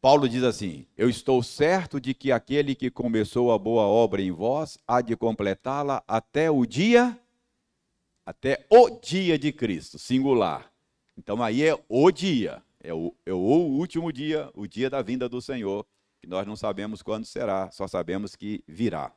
Paulo 0.00 0.28
diz 0.28 0.42
assim: 0.42 0.86
Eu 0.96 1.08
estou 1.08 1.42
certo 1.42 2.00
de 2.00 2.14
que 2.14 2.30
aquele 2.30 2.74
que 2.74 2.90
começou 2.90 3.50
a 3.52 3.58
boa 3.58 3.84
obra 3.84 4.22
em 4.22 4.30
vós 4.30 4.78
há 4.86 5.00
de 5.00 5.16
completá-la 5.16 6.02
até 6.06 6.50
o 6.50 6.64
dia, 6.66 7.18
até 8.24 8.66
o 8.70 8.90
dia 8.90 9.38
de 9.38 9.52
Cristo, 9.52 9.98
singular. 9.98 10.70
Então 11.16 11.42
aí 11.42 11.62
é 11.62 11.78
o 11.88 12.10
dia. 12.10 12.62
É 12.78 12.94
o, 12.94 13.12
é 13.24 13.32
o 13.32 13.36
último 13.36 14.12
dia, 14.12 14.48
o 14.54 14.64
dia 14.64 14.88
da 14.88 15.02
vinda 15.02 15.28
do 15.28 15.42
Senhor, 15.42 15.84
que 16.20 16.28
nós 16.28 16.46
não 16.46 16.54
sabemos 16.54 17.02
quando 17.02 17.24
será, 17.24 17.68
só 17.72 17.88
sabemos 17.88 18.36
que 18.36 18.62
virá. 18.68 19.12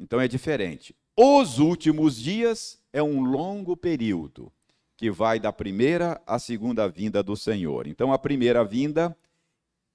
Então 0.00 0.18
é 0.18 0.26
diferente. 0.26 0.96
Os 1.14 1.58
últimos 1.58 2.16
dias 2.16 2.80
é 2.94 3.02
um 3.02 3.24
longo 3.24 3.76
período 3.76 4.50
que 4.98 5.10
vai 5.10 5.38
da 5.38 5.52
primeira 5.52 6.20
à 6.26 6.40
segunda 6.40 6.88
vinda 6.88 7.22
do 7.22 7.36
Senhor. 7.36 7.86
Então 7.86 8.12
a 8.12 8.18
primeira 8.18 8.64
vinda 8.64 9.16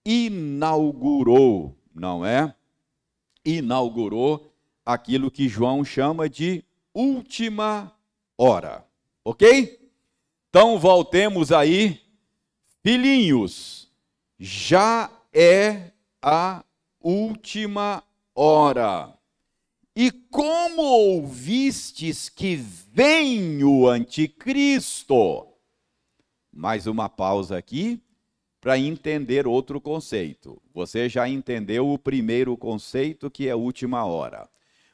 inaugurou, 0.05 1.77
não 1.93 2.25
é? 2.25 2.55
Inaugurou 3.45 4.49
aquilo 4.85 5.29
que 5.29 5.49
João 5.49 5.83
chama 5.83 6.29
de 6.29 6.63
última 6.93 7.93
hora. 8.37 8.85
OK? 9.25 9.77
Então 10.49 10.79
voltemos 10.79 11.51
aí 11.51 12.01
Filhinhos, 12.81 13.89
já 14.39 15.09
é 15.33 15.91
a 16.21 16.63
última 17.01 18.03
hora. 18.33 19.13
E 19.95 20.10
como 20.10 20.82
ouvistes 20.82 22.27
que 22.27 22.56
vem 22.56 23.63
o 23.63 23.88
anticristo? 23.88 25.47
Mais 26.51 26.88
uma 26.88 27.08
pausa 27.08 27.58
aqui 27.58 28.01
para 28.60 28.79
entender 28.79 29.45
outro 29.45 29.79
conceito. 29.79 30.60
Você 30.73 31.08
já 31.08 31.29
entendeu 31.29 31.89
o 31.89 31.99
primeiro 31.99 32.58
conceito, 32.58 33.29
que 33.29 33.47
é 33.47 33.53
última 33.53 34.03
hora. 34.03 34.49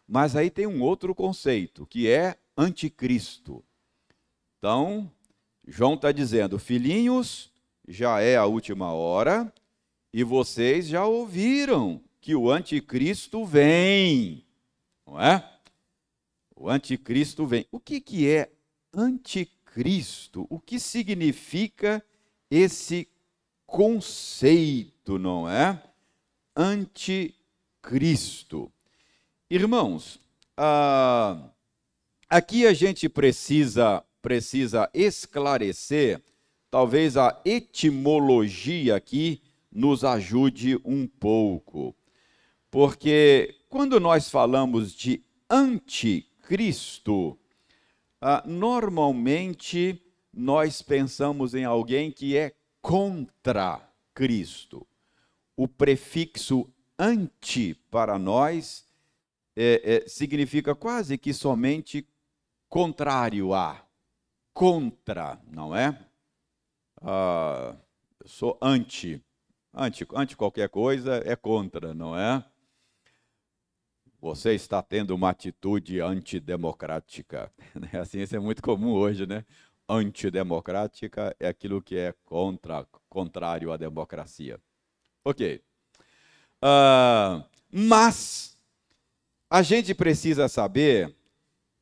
Mas 0.05 0.35
aí 0.35 0.49
tem 0.49 0.67
um 0.67 0.81
outro 0.81 1.15
conceito, 1.15 1.85
que 1.85 2.09
é 2.09 2.35
anticristo. 2.57 3.63
Então, 4.57 5.09
João 5.65 5.93
está 5.93 6.12
dizendo, 6.12 6.59
filhinhos, 6.59 7.53
já 7.88 8.19
é 8.19 8.35
a 8.35 8.45
última 8.45 8.91
hora 8.91 9.53
e 10.13 10.25
vocês 10.25 10.88
já 10.88 11.05
ouviram 11.05 12.01
que 12.19 12.35
o 12.35 12.51
anticristo 12.51 13.45
vem, 13.45 14.43
não 15.09 15.19
é? 15.21 15.43
O 16.55 16.69
anticristo 16.69 17.47
vem. 17.47 17.65
O 17.71 17.79
que, 17.79 17.99
que 17.99 18.29
é 18.29 18.51
anticristo. 18.93 20.45
O 20.49 20.59
que 20.59 20.79
significa 20.79 22.03
esse 22.49 23.07
conceito, 23.65 25.17
não 25.17 25.49
é? 25.49 25.81
Anticristo. 26.55 27.33
Irmãos, 29.49 30.19
ah, 30.55 31.49
aqui 32.29 32.67
a 32.67 32.73
gente 32.73 33.09
precisa, 33.09 34.03
precisa 34.21 34.89
esclarecer, 34.93 36.21
talvez 36.69 37.17
a 37.17 37.41
etimologia 37.45 38.95
aqui 38.95 39.41
nos 39.71 40.03
ajude 40.03 40.79
um 40.83 41.07
pouco. 41.07 41.95
Porque 42.71 43.55
quando 43.67 43.99
nós 43.99 44.29
falamos 44.29 44.93
de 44.93 45.23
anticristo, 45.49 47.38
ah, 48.21 48.43
normalmente 48.45 50.01
nós 50.34 50.82
pensamos 50.82 51.53
em 51.55 51.65
alguém 51.65 52.12
que 52.12 52.38
é 52.38 52.53
contra 52.82 53.82
Cristo. 54.13 54.86
O 55.55 55.67
prefixo 55.67 56.71
anti 56.97 57.73
para 57.89 58.19
nós 58.19 58.88
é, 59.55 60.03
é, 60.05 60.08
significa 60.08 60.75
quase 60.75 61.17
que 61.17 61.34
somente 61.34 62.08
contrário 62.67 63.53
a, 63.53 63.84
contra, 64.53 65.41
não 65.51 65.75
é? 65.75 65.97
Ah, 67.01 67.75
eu 68.19 68.27
sou 68.27 68.58
anti. 68.62 69.21
anti. 69.73 70.05
Anti 70.13 70.38
qualquer 70.38 70.69
coisa 70.69 71.21
é 71.25 71.36
contra, 71.36 71.93
não 71.93 72.17
é? 72.17 72.43
Você 74.21 74.53
está 74.53 74.82
tendo 74.82 75.15
uma 75.15 75.29
atitude 75.29 76.01
antidemocrática. 76.01 77.51
Né? 77.73 77.89
Assim, 77.99 78.19
isso 78.19 78.36
é 78.36 78.39
muito 78.39 78.62
comum 78.62 78.91
hoje, 78.91 79.25
né? 79.25 79.45
Antidemocrática 79.88 81.36
é 81.39 81.47
aquilo 81.47 81.82
que 81.82 81.97
é 81.97 82.13
contra, 82.25 82.86
contrário 83.10 83.71
à 83.71 83.77
democracia. 83.77 84.60
Ok. 85.23 85.62
Uh, 86.63 87.43
mas 87.71 88.58
a 89.49 89.62
gente 89.62 89.95
precisa 89.95 90.47
saber 90.47 91.15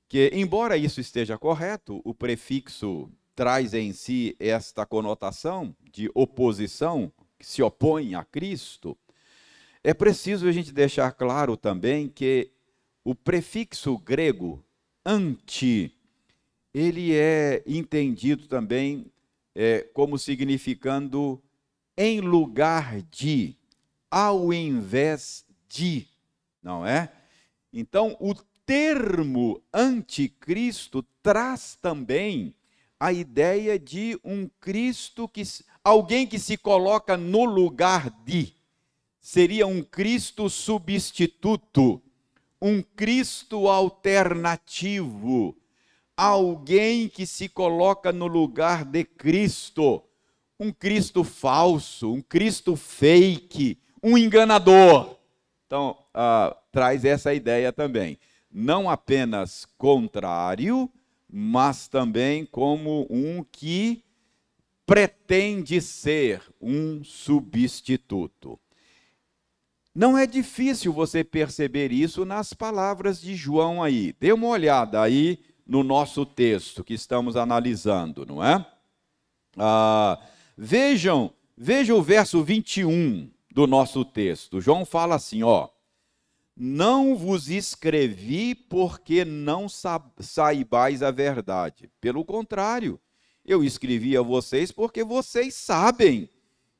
que, 0.08 0.30
embora 0.34 0.78
isso 0.78 1.02
esteja 1.02 1.38
correto, 1.38 2.02
o 2.06 2.14
prefixo 2.14 3.12
traz 3.36 3.74
em 3.74 3.92
si 3.94 4.36
esta 4.40 4.86
conotação 4.86 5.76
de 5.92 6.10
oposição, 6.14 7.12
que 7.38 7.46
se 7.46 7.62
opõe 7.62 8.16
a 8.16 8.24
Cristo. 8.24 8.98
É 9.88 9.94
preciso 9.94 10.50
a 10.50 10.52
gente 10.52 10.74
deixar 10.74 11.10
claro 11.14 11.56
também 11.56 12.10
que 12.10 12.52
o 13.06 13.16
prefixo 13.16 13.98
grego 13.98 14.62
anti, 15.06 15.98
ele 16.74 17.16
é 17.16 17.64
entendido 17.66 18.50
também 18.50 19.10
é, 19.56 19.88
como 19.94 20.20
significando 20.20 21.42
em 21.96 22.20
lugar 22.20 23.02
de, 23.04 23.56
ao 24.12 24.52
invés 24.52 25.46
de, 25.70 26.06
não 26.62 26.86
é? 26.86 27.10
Então, 27.72 28.18
o 28.20 28.36
termo 28.66 29.64
anticristo 29.74 31.02
traz 31.24 31.78
também 31.82 32.54
a 33.00 33.14
ideia 33.14 33.80
de 33.80 34.20
um 34.22 34.50
Cristo 34.60 35.30
que 35.30 35.44
alguém 35.82 36.28
que 36.28 36.38
se 36.38 36.58
coloca 36.58 37.16
no 37.16 37.46
lugar 37.46 38.10
de 38.26 38.57
seria 39.28 39.68
um 39.68 39.84
Cristo 39.84 40.50
substituto, 40.50 42.02
um 42.62 42.82
Cristo 42.82 43.68
alternativo, 43.68 45.54
alguém 46.16 47.10
que 47.10 47.28
se 47.28 47.50
coloca 47.50 48.14
no 48.14 48.26
lugar 48.26 48.86
de 48.86 49.04
Cristo, 49.04 50.02
um 50.58 50.72
Cristo 50.72 51.26
falso, 51.26 52.14
um 52.14 52.22
Cristo 52.22 52.78
fake, 52.78 53.78
um 54.02 54.18
enganador. 54.18 55.18
Então, 55.66 55.98
uh, 56.16 56.56
traz 56.72 57.04
essa 57.04 57.34
ideia 57.34 57.74
também. 57.74 58.18
Não 58.50 58.90
apenas 58.90 59.66
contrário, 59.78 60.90
mas 61.30 61.90
também 61.90 62.46
como 62.46 63.06
um 63.10 63.44
que 63.44 64.06
pretende 64.86 65.82
ser 65.82 66.42
um 66.62 67.04
substituto. 67.04 68.58
Não 69.98 70.16
é 70.16 70.28
difícil 70.28 70.94
você 70.94 71.24
perceber 71.24 71.92
isso 71.92 72.24
nas 72.24 72.54
palavras 72.54 73.20
de 73.20 73.36
João 73.36 73.82
aí. 73.82 74.14
Dê 74.20 74.32
uma 74.32 74.46
olhada 74.46 75.02
aí 75.02 75.40
no 75.66 75.84
nosso 75.84 76.24
texto 76.24 76.84
que 76.84 76.94
estamos 76.94 77.36
analisando, 77.36 78.24
não 78.24 78.44
é? 78.44 78.64
Ah, 79.58 80.20
vejam, 80.56 81.34
vejam 81.58 81.98
o 81.98 82.04
verso 82.04 82.44
21 82.44 83.28
do 83.52 83.66
nosso 83.66 84.06
texto. 84.06 84.62
João 84.62 84.86
fala 84.86 85.16
assim, 85.16 85.42
ó: 85.42 85.68
Não 86.56 87.16
vos 87.16 87.50
escrevi 87.50 88.54
porque 88.54 89.26
não 89.26 89.66
saibais 89.68 91.02
a 91.02 91.10
verdade. 91.10 91.90
Pelo 92.00 92.24
contrário, 92.24 93.00
eu 93.44 93.64
escrevi 93.64 94.16
a 94.16 94.22
vocês 94.22 94.72
porque 94.72 95.04
vocês 95.04 95.56
sabem 95.56 96.30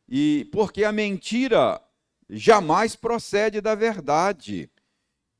e 0.08 0.48
porque 0.52 0.84
a 0.84 0.92
mentira 0.92 1.82
jamais 2.30 2.96
procede 2.96 3.62
da 3.62 3.76
verdade. 3.76 4.70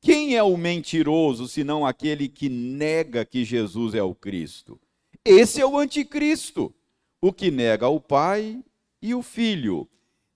Quem 0.00 0.36
é 0.36 0.42
o 0.42 0.56
mentiroso 0.56 1.48
senão 1.48 1.86
aquele 1.86 2.28
que 2.28 2.48
nega 2.48 3.24
que 3.24 3.44
Jesus 3.44 3.94
é 3.94 4.02
o 4.02 4.14
Cristo? 4.14 4.80
Esse 5.24 5.60
é 5.60 5.66
o 5.66 5.76
anticristo, 5.76 6.72
o 7.20 7.32
que 7.32 7.50
nega 7.50 7.88
o 7.88 8.00
Pai 8.00 8.62
e 9.02 9.14
o 9.14 9.22
Filho. 9.22 9.88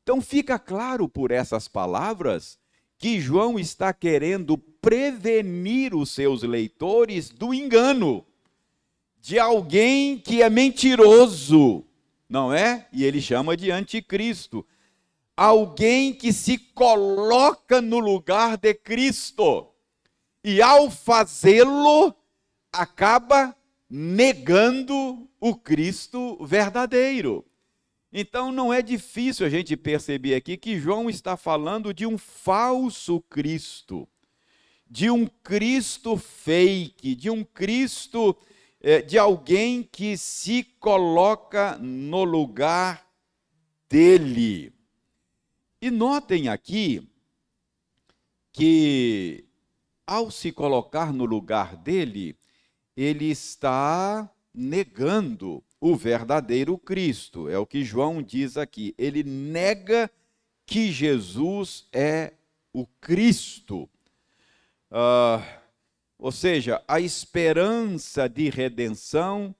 Então 0.03 0.21
fica 0.21 0.59
claro 0.59 1.09
por 1.09 1.31
essas 1.31 1.69
palavras 1.69 2.59
que 2.99 3.21
João 3.21 3.59
está 3.59 3.93
querendo 3.93 4.59
prevenir 4.59 5.95
os 5.95 6.11
seus 6.11 6.43
leitores 6.43 7.31
do 7.31 7.55
engano 7.55 8.25
de 9.21 9.39
alguém 9.39 10.19
que 10.19 10.43
é 10.43 10.51
mentiroso, 10.51 11.85
não 12.29 12.53
é? 12.53 12.89
E 12.93 13.05
ele 13.05 13.21
chama 13.21 13.57
de 13.57 13.71
anticristo 13.71 14.67
alguém 15.37 16.13
que 16.13 16.33
se 16.33 16.59
coloca 16.59 17.81
no 17.81 17.99
lugar 17.99 18.57
de 18.57 18.75
Cristo. 18.75 19.69
E 20.45 20.61
ao 20.61 20.91
fazê-lo, 20.91 22.15
acaba 22.73 23.57
negando 23.89 25.29
o 25.41 25.55
Cristo 25.55 26.45
verdadeiro. 26.45 27.45
Então 28.13 28.53
não 28.53 28.73
é 28.73 28.83
difícil 28.83 29.47
a 29.47 29.49
gente 29.49 29.77
perceber 29.77 30.35
aqui 30.35 30.57
que 30.57 30.79
João 30.79 31.09
está 31.09 31.37
falando 31.37 31.95
de 31.95 32.07
um 32.07 32.19
falso 32.19 33.21
Cristo, 33.23 34.07
de 34.89 35.11
um 35.11 35.27
Cristo 35.27 36.17
fake, 36.17 37.15
de 37.15 37.31
um 37.31 37.43
Cristo, 37.43 38.37
eh, 38.81 39.01
de 39.01 39.19
alguém 39.19 39.83
que 39.83 40.17
se 40.19 40.63
coloca 40.79 41.79
no 41.79 42.23
lugar 42.23 43.07
dele. 43.89 44.73
E 45.83 45.91
notem 45.91 46.49
aqui 46.49 47.11
que, 48.53 49.45
ao 50.07 50.31
se 50.31 50.53
colocar 50.53 51.13
no 51.13 51.25
lugar 51.25 51.75
dele, 51.75 52.37
ele 52.97 53.25
está 53.25 54.31
negando 54.55 55.61
o 55.81 55.97
verdadeiro 55.97 56.79
Cristo. 56.79 57.49
É 57.49 57.59
o 57.59 57.67
que 57.67 57.83
João 57.83 58.23
diz 58.23 58.57
aqui. 58.57 58.95
Ele 58.97 59.25
nega 59.25 60.09
que 60.65 60.93
Jesus 60.93 61.89
é 61.93 62.35
o 62.73 62.87
Cristo. 63.01 63.91
Uh, 64.89 65.43
ou 66.17 66.31
seja, 66.31 66.81
a 66.87 67.01
esperança 67.01 68.29
de 68.29 68.49
redenção 68.51 69.53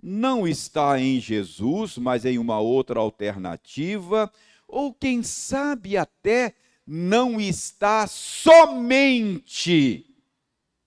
não 0.00 0.46
está 0.46 1.00
em 1.00 1.18
Jesus, 1.18 1.98
mas 1.98 2.24
em 2.24 2.38
uma 2.38 2.60
outra 2.60 3.00
alternativa 3.00 4.32
ou 4.68 4.92
quem 4.92 5.22
sabe 5.22 5.96
até 5.96 6.54
não 6.86 7.40
está 7.40 8.06
somente 8.06 10.06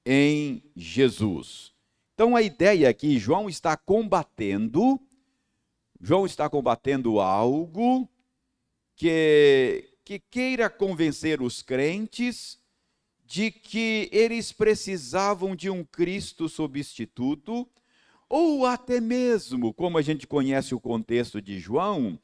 em 0.05 0.63
Jesus. 0.75 1.73
Então 2.13 2.35
a 2.35 2.41
ideia 2.41 2.89
aqui, 2.89 3.17
João 3.17 3.49
está 3.49 3.77
combatendo, 3.77 4.99
João 6.01 6.25
está 6.25 6.49
combatendo 6.49 7.19
algo 7.19 8.09
que, 8.95 9.89
que 10.03 10.19
queira 10.19 10.69
convencer 10.69 11.41
os 11.41 11.61
crentes 11.61 12.59
de 13.25 13.51
que 13.51 14.09
eles 14.11 14.51
precisavam 14.51 15.55
de 15.55 15.69
um 15.69 15.83
Cristo 15.83 16.49
substituto, 16.49 17.67
ou 18.27 18.65
até 18.65 18.99
mesmo, 18.99 19.73
como 19.73 19.97
a 19.97 20.01
gente 20.01 20.25
conhece 20.25 20.73
o 20.73 20.79
contexto 20.79 21.41
de 21.41 21.59
João, 21.59 22.19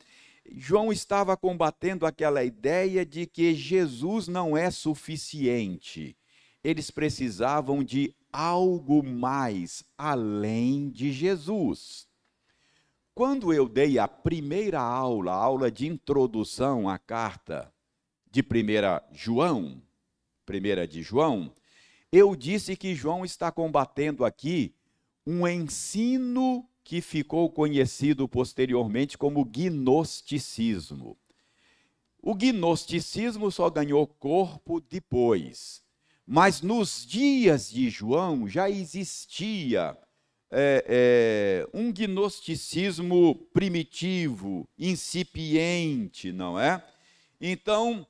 João 0.51 0.91
estava 0.91 1.35
combatendo 1.35 2.05
aquela 2.05 2.43
ideia 2.43 3.05
de 3.05 3.25
que 3.25 3.53
Jesus 3.53 4.27
não 4.27 4.55
é 4.55 4.69
suficiente. 4.69 6.15
Eles 6.63 6.91
precisavam 6.91 7.83
de 7.83 8.15
algo 8.31 9.03
mais 9.03 9.83
além 9.97 10.89
de 10.89 11.11
Jesus. 11.11 12.07
Quando 13.13 13.53
eu 13.53 13.67
dei 13.67 13.97
a 13.97 14.07
primeira 14.07 14.81
aula, 14.81 15.31
a 15.31 15.35
aula 15.35 15.71
de 15.71 15.87
introdução 15.87 16.89
à 16.89 16.99
carta 16.99 17.73
de 18.29 18.41
1 18.41 19.15
João, 19.15 19.81
1 20.47 20.87
de 20.87 21.01
João, 21.01 21.55
eu 22.11 22.35
disse 22.35 22.75
que 22.75 22.93
João 22.93 23.23
está 23.23 23.51
combatendo 23.51 24.25
aqui 24.25 24.75
um 25.25 25.47
ensino 25.47 26.67
que 26.85 27.01
ficou 27.01 27.49
conhecido 27.49 28.29
posteriormente 28.29 29.17
como 29.17 29.43
gnosticismo. 29.43 31.17
O 32.21 32.35
gnosticismo 32.35 33.51
só 33.51 33.71
ganhou 33.71 34.05
corpo 34.05 34.79
depois, 34.79 35.81
mas 36.27 36.61
nos 36.61 37.03
dias 37.03 37.71
de 37.71 37.89
João 37.89 38.47
já 38.47 38.69
existia 38.69 39.97
é, 40.51 40.85
é, 40.87 41.67
um 41.73 41.91
gnosticismo 41.91 43.33
primitivo, 43.51 44.69
incipiente, 44.77 46.31
não 46.31 46.59
é? 46.59 46.83
Então, 47.41 48.05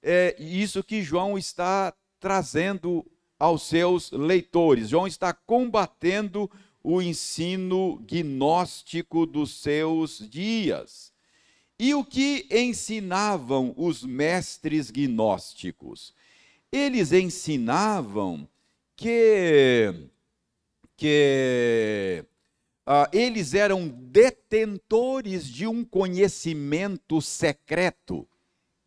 é 0.00 0.36
isso 0.40 0.84
que 0.84 1.02
João 1.02 1.36
está 1.36 1.92
trazendo 2.20 3.04
aos 3.36 3.64
seus 3.64 4.12
leitores. 4.12 4.88
João 4.88 5.06
está 5.06 5.32
combatendo 5.32 6.48
o 6.82 7.00
ensino 7.02 7.96
gnóstico 8.06 9.26
dos 9.26 9.54
seus 9.54 10.18
dias. 10.28 11.12
E 11.78 11.94
o 11.94 12.04
que 12.04 12.46
ensinavam 12.50 13.74
os 13.76 14.02
mestres 14.02 14.90
gnósticos? 14.90 16.14
Eles 16.70 17.12
ensinavam 17.12 18.46
que 18.96 19.94
que 20.96 22.22
uh, 22.86 23.08
eles 23.10 23.54
eram 23.54 23.88
detentores 23.88 25.48
de 25.48 25.66
um 25.66 25.82
conhecimento 25.82 27.22
secreto. 27.22 28.28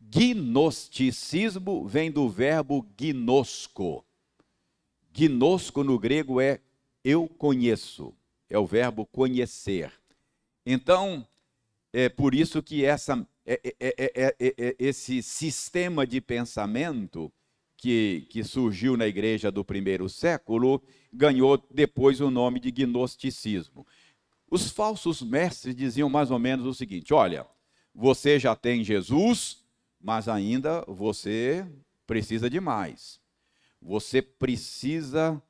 Gnosticismo 0.00 1.88
vem 1.88 2.12
do 2.12 2.28
verbo 2.28 2.86
gnosco. 2.96 4.04
Gnosco 5.12 5.82
no 5.82 5.98
grego 5.98 6.40
é 6.40 6.60
eu 7.04 7.28
conheço, 7.28 8.14
é 8.48 8.58
o 8.58 8.66
verbo 8.66 9.04
conhecer. 9.04 9.92
Então, 10.64 11.26
é 11.92 12.08
por 12.08 12.34
isso 12.34 12.62
que 12.62 12.84
essa, 12.84 13.26
é, 13.44 13.60
é, 13.78 14.34
é, 14.40 14.76
esse 14.78 15.22
sistema 15.22 16.06
de 16.06 16.20
pensamento 16.20 17.30
que, 17.76 18.26
que 18.30 18.42
surgiu 18.42 18.96
na 18.96 19.06
igreja 19.06 19.50
do 19.50 19.62
primeiro 19.62 20.08
século, 20.08 20.82
ganhou 21.12 21.62
depois 21.70 22.20
o 22.20 22.30
nome 22.30 22.58
de 22.58 22.70
gnosticismo. 22.70 23.86
Os 24.50 24.70
falsos 24.70 25.20
mestres 25.20 25.74
diziam 25.74 26.08
mais 26.08 26.30
ou 26.30 26.38
menos 26.38 26.64
o 26.64 26.72
seguinte: 26.72 27.12
olha, 27.12 27.46
você 27.94 28.38
já 28.38 28.56
tem 28.56 28.82
Jesus, 28.82 29.62
mas 30.00 30.28
ainda 30.28 30.82
você 30.88 31.66
precisa 32.06 32.48
de 32.48 32.58
mais. 32.58 33.20
Você 33.82 34.22
precisa 34.22 35.42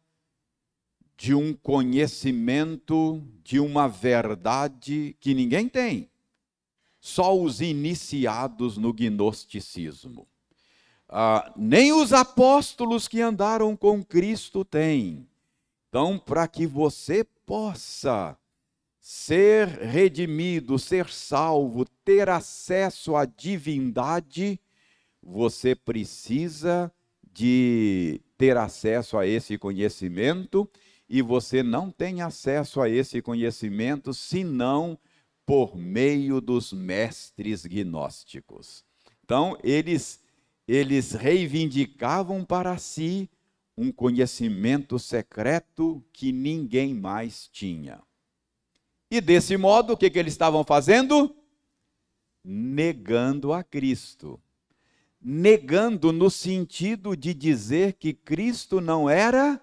de 1.16 1.35
um 1.35 1.53
conhecimento, 1.55 3.22
de 3.42 3.61
uma 3.61 3.88
verdade 3.88 5.16
que 5.20 5.35
ninguém 5.35 5.68
tem. 5.68 6.11
Só 7.00 7.38
os 7.38 7.61
iniciados 7.61 8.77
no 8.77 8.92
gnosticismo. 8.92 10.27
Ah, 11.09 11.53
nem 11.57 11.92
os 11.92 12.12
apóstolos 12.12 13.07
que 13.07 13.20
andaram 13.20 13.77
com 13.77 14.03
Cristo 14.03 14.64
têm. 14.64 15.29
Então, 15.88 16.18
para 16.18 16.48
que 16.48 16.66
você 16.66 17.24
possa 17.46 18.37
ser 19.00 19.68
redimido, 19.68 20.79
ser 20.79 21.09
salvo, 21.11 21.85
ter 22.05 22.29
acesso 22.29 23.14
à 23.14 23.27
divindade, 23.27 24.59
você 25.22 25.74
precisa 25.74 26.90
de 27.33 28.20
ter 28.38 28.57
acesso 28.57 29.18
a 29.18 29.27
esse 29.27 29.59
conhecimento 29.59 30.68
e 31.08 31.22
você 31.22 31.62
não 31.62 31.90
tem 31.90 32.22
acesso 32.22 32.80
a 32.80 32.88
esse 32.88 33.20
conhecimento 33.20 34.12
senão 34.14 34.98
por 35.46 35.76
meio 35.76 36.40
dos 36.40 36.72
mestres 36.72 37.66
gnósticos. 37.66 38.84
Então, 39.22 39.58
eles 39.62 40.22
eles 40.66 41.12
reivindicavam 41.12 42.44
para 42.44 42.78
si 42.78 43.28
um 43.76 43.92
conhecimento 43.92 44.98
secreto 44.98 46.02
que 46.12 46.32
ninguém 46.32 46.94
mais 46.94 47.48
tinha. 47.48 48.02
E 49.10 49.20
desse 49.20 49.56
modo, 49.56 49.92
o 49.92 49.96
que, 49.96 50.08
que 50.08 50.18
eles 50.18 50.32
estavam 50.32 50.64
fazendo? 50.64 51.36
Negando 52.42 53.52
a 53.52 53.62
Cristo. 53.62 54.40
Negando 55.20 56.12
no 56.12 56.30
sentido 56.30 57.16
de 57.16 57.34
dizer 57.34 57.94
que 57.94 58.12
Cristo 58.12 58.80
não 58.80 59.08
era 59.08 59.60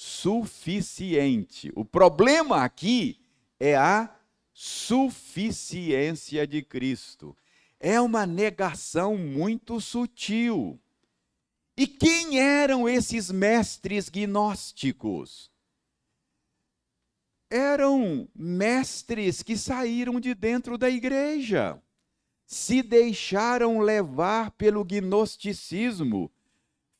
suficiente. 0.00 1.72
O 1.74 1.84
problema 1.84 2.62
aqui 2.62 3.18
é 3.58 3.74
a 3.74 4.08
suficiência 4.52 6.46
de 6.46 6.62
Cristo 6.62 7.36
é 7.80 8.00
uma 8.00 8.24
negação 8.24 9.16
muito 9.16 9.80
sutil. 9.80 10.80
E 11.76 11.84
quem 11.84 12.38
eram 12.38 12.88
esses 12.88 13.28
mestres 13.28 14.08
gnósticos? 14.08 15.50
Eram 17.50 18.28
mestres 18.32 19.42
que 19.42 19.56
saíram 19.56 20.20
de 20.20 20.32
dentro 20.32 20.78
da 20.78 20.88
igreja, 20.88 21.82
se 22.46 22.82
deixaram 22.82 23.80
levar 23.80 24.52
pelo 24.52 24.84
gnosticismo, 24.84 26.30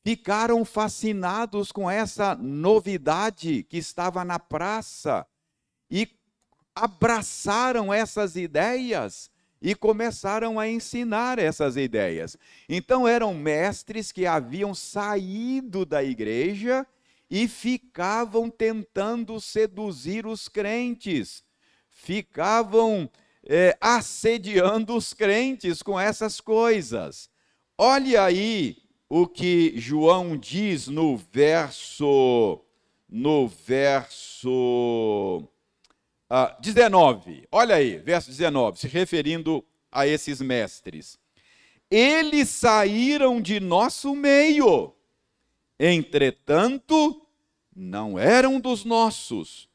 ficaram 0.08 0.64
fascinados 0.64 1.70
com 1.70 1.90
essa 1.90 2.34
novidade 2.34 3.62
que 3.64 3.76
estava 3.76 4.24
na 4.24 4.38
praça 4.38 5.26
e 5.90 6.08
abraçaram 6.74 7.92
essas 7.92 8.34
ideias 8.34 9.30
e 9.60 9.74
começaram 9.74 10.58
a 10.58 10.66
ensinar 10.66 11.38
essas 11.38 11.76
ideias. 11.76 12.38
Então 12.70 13.06
eram 13.06 13.34
mestres 13.34 14.10
que 14.10 14.24
haviam 14.24 14.74
saído 14.74 15.84
da 15.84 16.02
igreja 16.02 16.86
e 17.30 17.46
ficavam 17.46 18.48
tentando 18.48 19.38
seduzir 19.38 20.26
os 20.26 20.48
crentes, 20.48 21.44
ficavam 21.90 23.10
é, 23.44 23.76
assediando 23.78 24.96
os 24.96 25.12
crentes 25.12 25.82
com 25.82 26.00
essas 26.00 26.40
coisas. 26.40 27.28
Olhe 27.76 28.16
aí 28.16 28.87
o 29.08 29.26
que 29.26 29.72
João 29.76 30.36
diz 30.36 30.88
no 30.88 31.16
verso 31.16 32.60
no 33.08 33.48
verso 33.48 35.48
Uh, 36.30 36.34
ah, 36.34 36.58
19, 36.60 37.48
olha 37.50 37.76
aí, 37.76 37.96
verso 37.96 38.28
19, 38.28 38.78
se 38.78 38.86
referindo 38.86 39.64
a 39.90 40.06
esses 40.06 40.42
mestres. 40.42 41.18
Eles 41.90 42.50
saíram 42.50 43.40
de 43.40 43.58
nosso 43.58 44.14
meio, 44.14 44.94
entretanto, 45.80 47.26
não 47.74 48.18
eram 48.18 48.60
dos 48.60 48.84
nossos, 48.84 49.70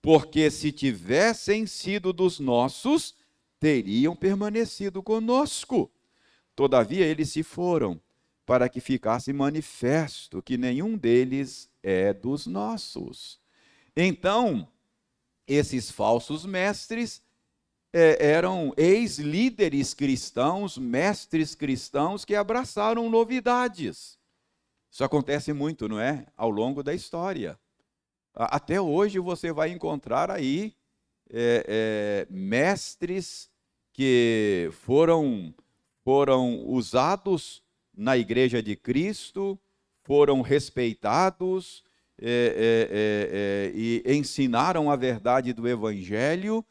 porque 0.00 0.48
se 0.48 0.70
tivessem 0.70 1.66
sido 1.66 2.12
dos 2.12 2.38
nossos, 2.38 3.16
teriam 3.58 4.14
permanecido 4.14 5.02
conosco. 5.02 5.90
Todavia, 6.54 7.04
eles 7.04 7.30
se 7.30 7.42
foram, 7.42 8.00
para 8.46 8.68
que 8.68 8.80
ficasse 8.80 9.32
manifesto 9.32 10.40
que 10.40 10.56
nenhum 10.56 10.96
deles 10.96 11.68
é 11.82 12.14
dos 12.14 12.46
nossos. 12.46 13.40
Então, 13.96 14.68
esses 15.48 15.90
falsos 15.90 16.46
mestres 16.46 17.20
é, 17.92 18.24
eram 18.24 18.72
ex-líderes 18.76 19.92
cristãos, 19.92 20.78
mestres 20.78 21.56
cristãos 21.56 22.24
que 22.24 22.36
abraçaram 22.36 23.10
novidades. 23.10 24.16
Isso 24.90 25.02
acontece 25.02 25.52
muito, 25.52 25.88
não 25.88 25.98
é? 25.98 26.26
Ao 26.36 26.48
longo 26.48 26.82
da 26.82 26.94
história. 26.94 27.58
Até 28.32 28.80
hoje 28.80 29.18
você 29.18 29.50
vai 29.50 29.70
encontrar 29.70 30.30
aí 30.30 30.74
é, 31.30 31.64
é, 31.68 32.26
mestres 32.30 33.50
que 33.92 34.70
foram, 34.72 35.54
foram 36.04 36.64
usados 36.66 37.65
na 37.96 38.16
igreja 38.16 38.62
de 38.62 38.76
Cristo, 38.76 39.58
foram 40.02 40.42
respeitados, 40.42 41.82
é, 42.20 42.28
é, 42.92 43.72
é, 43.72 43.72
e 43.74 44.02
ensinaram 44.06 44.90
a 44.90 44.96
verdade 44.96 45.52
do 45.52 45.66
Evangelho, 45.68 46.64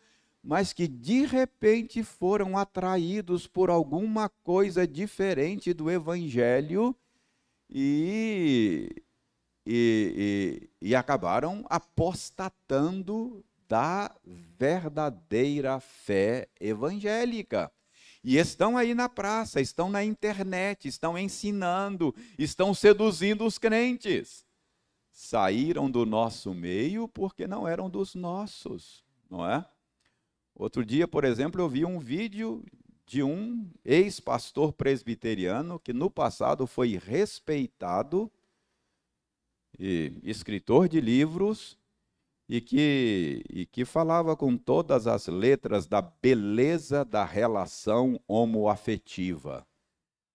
mas 0.43 0.73
que 0.73 0.87
de 0.87 1.25
repente 1.25 2.03
foram 2.03 2.57
atraídos 2.57 3.47
por 3.47 3.69
alguma 3.69 4.29
coisa 4.29 4.87
diferente 4.87 5.73
do 5.73 5.89
Evangelho 5.89 6.95
e 7.69 9.03
e, 9.65 10.69
e, 10.81 10.89
e 10.89 10.95
acabaram 10.95 11.65
apostatando 11.69 13.43
da 13.67 14.15
verdadeira 14.23 15.79
fé 15.79 16.47
evangélica. 16.59 17.71
E 18.27 18.37
estão 18.37 18.75
aí 18.75 18.95
na 18.95 19.07
praça, 19.07 19.61
estão 19.61 19.87
na 19.87 20.03
internet, 20.03 20.87
estão 20.87 21.15
ensinando, 21.15 22.13
estão 22.39 22.73
seduzindo 22.73 23.45
os 23.45 23.59
crentes. 23.59 24.43
Saíram 25.11 25.91
do 25.91 26.07
nosso 26.07 26.51
meio 26.51 27.07
porque 27.07 27.45
não 27.45 27.67
eram 27.67 27.87
dos 27.87 28.15
nossos, 28.15 29.05
não 29.29 29.47
é? 29.47 29.63
Outro 30.55 30.83
dia, 30.83 31.07
por 31.07 31.23
exemplo, 31.23 31.61
eu 31.61 31.69
vi 31.69 31.85
um 31.85 31.99
vídeo 31.99 32.65
de 33.05 33.21
um 33.21 33.69
ex-pastor 33.85 34.73
presbiteriano 34.73 35.79
que 35.79 35.93
no 35.93 36.09
passado 36.09 36.65
foi 36.65 36.97
respeitado 36.97 38.31
e 39.77 40.13
escritor 40.23 40.89
de 40.89 40.99
livros 40.99 41.77
e 42.47 42.61
que, 42.61 43.43
e 43.49 43.65
que 43.65 43.83
falava 43.83 44.35
com 44.35 44.57
todas 44.57 45.07
as 45.07 45.27
letras 45.27 45.87
da 45.87 46.01
beleza 46.01 47.03
da 47.03 47.25
relação 47.25 48.19
homoafetiva. 48.27 49.65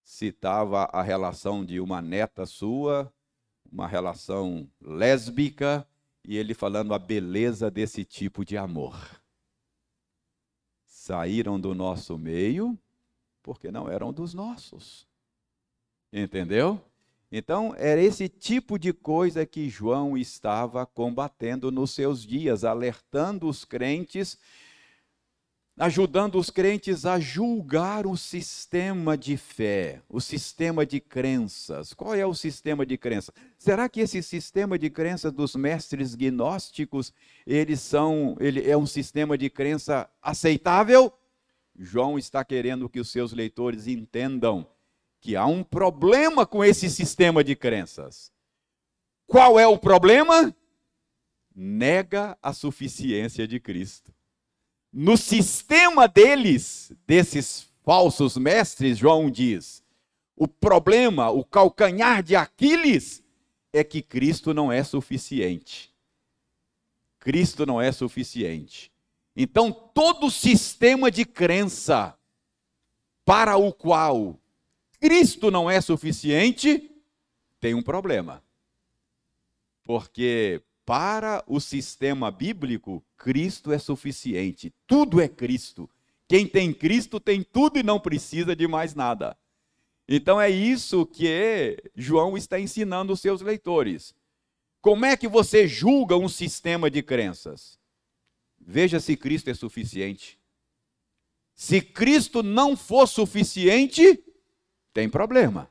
Citava 0.03 0.85
a 0.85 1.03
relação 1.03 1.65
de 1.65 1.79
uma 1.79 2.03
neta 2.03 2.45
sua, 2.47 3.13
uma 3.71 3.87
relação 3.87 4.69
lésbica, 4.81 5.87
e 6.25 6.37
ele 6.37 6.53
falando 6.53 6.93
a 6.93 6.99
beleza 6.99 7.71
desse 7.71 8.05
tipo 8.05 8.45
de 8.45 8.57
amor. 8.57 8.97
Saíram 10.85 11.59
do 11.59 11.75
nosso 11.75 12.19
meio 12.19 12.79
porque 13.43 13.71
não 13.71 13.89
eram 13.89 14.13
dos 14.13 14.35
nossos. 14.35 15.09
Entendeu? 16.13 16.81
Então, 17.33 17.75
era 17.79 18.03
esse 18.03 18.29
tipo 18.29 18.77
de 18.77 18.93
coisa 18.93 19.47
que 19.47 19.69
João 19.69 20.19
estava 20.19 20.85
combatendo 20.85 21.71
nos 21.71 21.93
seus 21.93 22.27
dias, 22.27 22.65
alertando 22.65 23.49
os 23.49 23.65
crentes, 23.65 24.37
ajudando 25.79 26.37
os 26.39 26.51
crentes 26.51 27.07
a 27.07 27.21
julgar 27.21 28.05
o 28.05 28.17
sistema 28.17 29.17
de 29.17 29.37
fé, 29.37 30.03
o 30.09 30.21
sistema 30.21 30.85
de 30.85 30.99
crenças. 30.99 31.95
Qual 31.95 32.15
é 32.17 32.27
o 32.27 32.35
sistema 32.35 32.85
de 32.85 32.99
crenças? 32.99 33.33
Será 33.57 33.89
que 33.89 34.01
esse 34.01 34.21
sistema 34.25 34.77
de 34.77 34.91
crenças 34.91 35.33
dos 35.33 35.55
mestres 35.55 36.17
gnósticos, 36.17 37.15
eles 37.47 37.81
são, 37.81 38.37
ele 38.41 38.69
é 38.69 38.77
um 38.77 38.87
sistema 38.87 39.39
de 39.39 39.49
crença 39.49 40.11
aceitável? 40.21 41.13
João 41.79 42.19
está 42.19 42.45
querendo 42.45 42.89
que 42.89 42.99
os 42.99 43.11
seus 43.11 43.33
leitores 43.33 43.87
entendam 43.87 44.67
que 45.21 45.37
há 45.37 45.47
um 45.47 45.63
problema 45.63 46.47
com 46.47 46.65
esse 46.65 46.89
sistema 46.89 47.45
de 47.45 47.55
crenças. 47.55 48.33
Qual 49.27 49.61
é 49.61 49.67
o 49.67 49.79
problema? 49.79 50.55
Nega 51.55 52.37
a 52.43 52.53
suficiência 52.53 53.47
de 53.47 53.61
Cristo. 53.61 54.13
No 54.93 55.17
sistema 55.17 56.09
deles, 56.09 56.93
desses 57.07 57.71
falsos 57.85 58.37
mestres, 58.37 58.99
João 58.99 59.31
diz, 59.31 59.85
o 60.35 60.49
problema, 60.49 61.31
o 61.31 61.45
calcanhar 61.45 62.23
de 62.23 62.35
Aquiles, 62.35 63.23
é 63.73 63.85
que 63.85 64.03
Cristo 64.03 64.53
não 64.53 64.73
é 64.73 64.83
suficiente. 64.83 65.95
Cristo 67.21 67.67
não 67.67 67.81
é 67.81 67.93
suficiente. 67.93 68.91
Então, 69.37 69.71
todo 69.71 70.31
sistema 70.31 71.11
de 71.11 71.25
crença 71.25 72.17
para 73.25 73.57
o 73.57 73.73
qual 73.73 74.37
Cristo 75.01 75.51
não 75.51 75.71
é 75.71 75.81
suficiente, 75.81 76.91
tem 77.59 77.75
um 77.75 77.83
problema. 77.83 78.43
Porque 79.83 80.63
para 80.85 81.43
o 81.47 81.59
sistema 81.59 82.31
bíblico, 82.31 83.03
Cristo 83.17 83.73
é 83.73 83.79
suficiente. 83.79 84.73
Tudo 84.87 85.21
é 85.21 85.29
Cristo. 85.29 85.89
Quem 86.29 86.47
tem 86.47 86.73
Cristo 86.73 87.19
tem 87.19 87.43
tudo 87.43 87.79
e 87.79 87.83
não 87.83 87.99
precisa 87.99 88.55
de 88.55 88.69
mais 88.69 88.95
nada. 88.95 89.37
Então 90.09 90.41
é 90.41 90.51
isso 90.51 91.07
que 91.07 91.77
João 91.95 92.37
está 92.37 92.59
ensinando 92.59 93.13
os 93.13 93.21
seus 93.21 93.41
leitores. 93.41 94.15
Como 94.81 95.05
é 95.05 95.17
que 95.17 95.29
você 95.29 95.67
julga 95.67 96.17
um 96.17 96.29
sistema 96.29 96.91
de 96.91 97.03
crenças? 97.03 97.79
Veja 98.59 99.01
se 99.01 99.17
Cristo 99.17 99.51
é 99.51 99.55
suficiente. 99.55 100.39
Se 101.55 101.81
Cristo 101.81 102.43
não 102.43 102.77
for 102.77 103.07
suficiente, 103.07 104.23
tem 104.93 105.09
problema. 105.09 105.69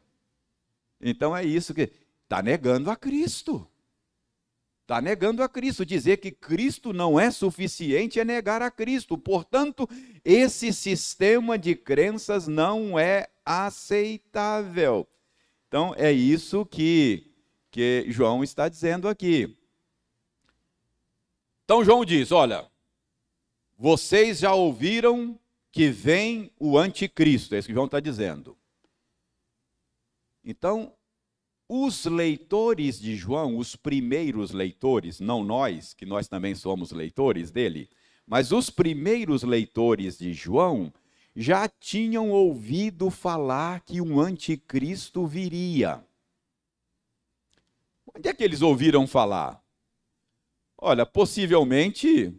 Então 1.01 1.35
é 1.35 1.43
isso 1.43 1.73
que 1.73 1.91
está 2.23 2.41
negando 2.41 2.89
a 2.89 2.95
Cristo. 2.95 3.67
Está 4.81 5.01
negando 5.01 5.43
a 5.43 5.47
Cristo. 5.47 5.85
Dizer 5.85 6.17
que 6.17 6.31
Cristo 6.31 6.91
não 6.91 7.19
é 7.19 7.29
suficiente 7.29 8.19
é 8.19 8.25
negar 8.25 8.61
a 8.61 8.71
Cristo. 8.71 9.17
Portanto, 9.17 9.87
esse 10.25 10.73
sistema 10.73 11.57
de 11.57 11.75
crenças 11.75 12.47
não 12.47 12.97
é 12.97 13.27
aceitável. 13.45 15.07
Então, 15.67 15.93
é 15.95 16.11
isso 16.11 16.65
que, 16.65 17.31
que 17.69 18.05
João 18.09 18.43
está 18.43 18.67
dizendo 18.67 19.07
aqui. 19.07 19.55
Então, 21.63 21.85
João 21.85 22.03
diz: 22.03 22.31
olha, 22.31 22.67
vocês 23.77 24.39
já 24.39 24.55
ouviram 24.55 25.39
que 25.71 25.89
vem 25.89 26.51
o 26.59 26.77
anticristo, 26.77 27.53
é 27.53 27.59
isso 27.59 27.67
que 27.67 27.73
João 27.75 27.85
está 27.85 27.99
dizendo. 27.99 28.57
Então, 30.49 30.91
os 31.69 32.05
leitores 32.05 32.99
de 32.99 33.15
João, 33.15 33.55
os 33.55 33.75
primeiros 33.75 34.49
leitores, 34.49 35.19
não 35.19 35.43
nós, 35.43 35.93
que 35.93 36.07
nós 36.07 36.27
também 36.27 36.55
somos 36.55 36.91
leitores 36.91 37.51
dele, 37.51 37.87
mas 38.25 38.51
os 38.51 38.71
primeiros 38.71 39.43
leitores 39.43 40.17
de 40.17 40.33
João 40.33 40.91
já 41.35 41.69
tinham 41.69 42.31
ouvido 42.31 43.11
falar 43.11 43.81
que 43.81 44.01
um 44.01 44.19
anticristo 44.19 45.27
viria. 45.27 46.03
Onde 48.15 48.27
é 48.27 48.33
que 48.33 48.43
eles 48.43 48.63
ouviram 48.63 49.05
falar? 49.05 49.63
Olha, 50.75 51.05
possivelmente 51.05 52.33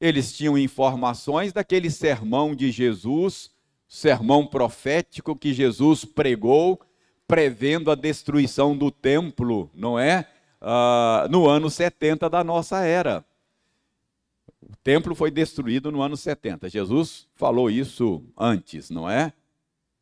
eles 0.00 0.36
tinham 0.36 0.58
informações 0.58 1.52
daquele 1.52 1.92
sermão 1.92 2.56
de 2.56 2.72
Jesus, 2.72 3.52
sermão 3.86 4.44
profético 4.44 5.36
que 5.36 5.54
Jesus 5.54 6.04
pregou 6.04 6.84
prevendo 7.26 7.90
a 7.90 7.94
destruição 7.94 8.76
do 8.76 8.90
templo, 8.90 9.70
não 9.74 9.98
é? 9.98 10.28
Uh, 10.60 11.28
no 11.30 11.48
ano 11.48 11.68
70 11.68 12.30
da 12.30 12.42
nossa 12.42 12.84
era. 12.84 13.24
O 14.62 14.76
templo 14.82 15.14
foi 15.14 15.30
destruído 15.30 15.92
no 15.92 16.02
ano 16.02 16.16
70. 16.16 16.68
Jesus 16.68 17.28
falou 17.34 17.70
isso 17.70 18.24
antes, 18.36 18.90
não 18.90 19.08
é? 19.08 19.32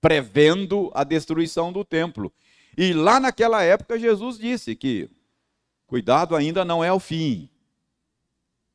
Prevendo 0.00 0.90
a 0.94 1.04
destruição 1.04 1.72
do 1.72 1.84
templo. 1.84 2.32
E 2.76 2.92
lá 2.92 3.18
naquela 3.20 3.62
época 3.62 3.98
Jesus 3.98 4.38
disse 4.38 4.74
que 4.74 5.10
cuidado 5.86 6.36
ainda 6.36 6.64
não 6.64 6.82
é 6.82 6.92
o 6.92 7.00
fim. 7.00 7.48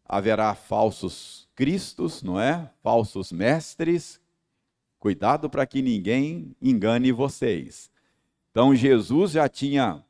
Haverá 0.06 0.56
falsos 0.56 1.48
cristos, 1.56 2.24
não 2.24 2.40
é? 2.40 2.70
Falsos 2.82 3.32
mestres. 3.32 4.20
Cuidado 5.00 5.50
para 5.50 5.66
que 5.66 5.82
ninguém 5.82 6.56
engane 6.62 7.12
vocês. 7.12 7.89
Então 8.60 8.76
Jesus 8.76 9.32
já 9.32 9.48
tinha 9.48 10.04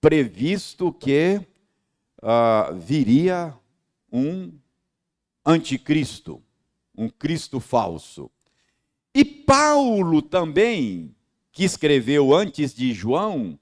previsto 0.00 0.92
que 0.92 1.40
uh, 2.20 2.74
viria 2.74 3.54
um 4.12 4.52
anticristo, 5.46 6.42
um 6.92 7.08
Cristo 7.08 7.60
falso. 7.60 8.28
E 9.14 9.24
Paulo 9.24 10.20
também, 10.20 11.14
que 11.52 11.62
escreveu 11.62 12.34
antes 12.34 12.74
de 12.74 12.92
João, 12.92 13.56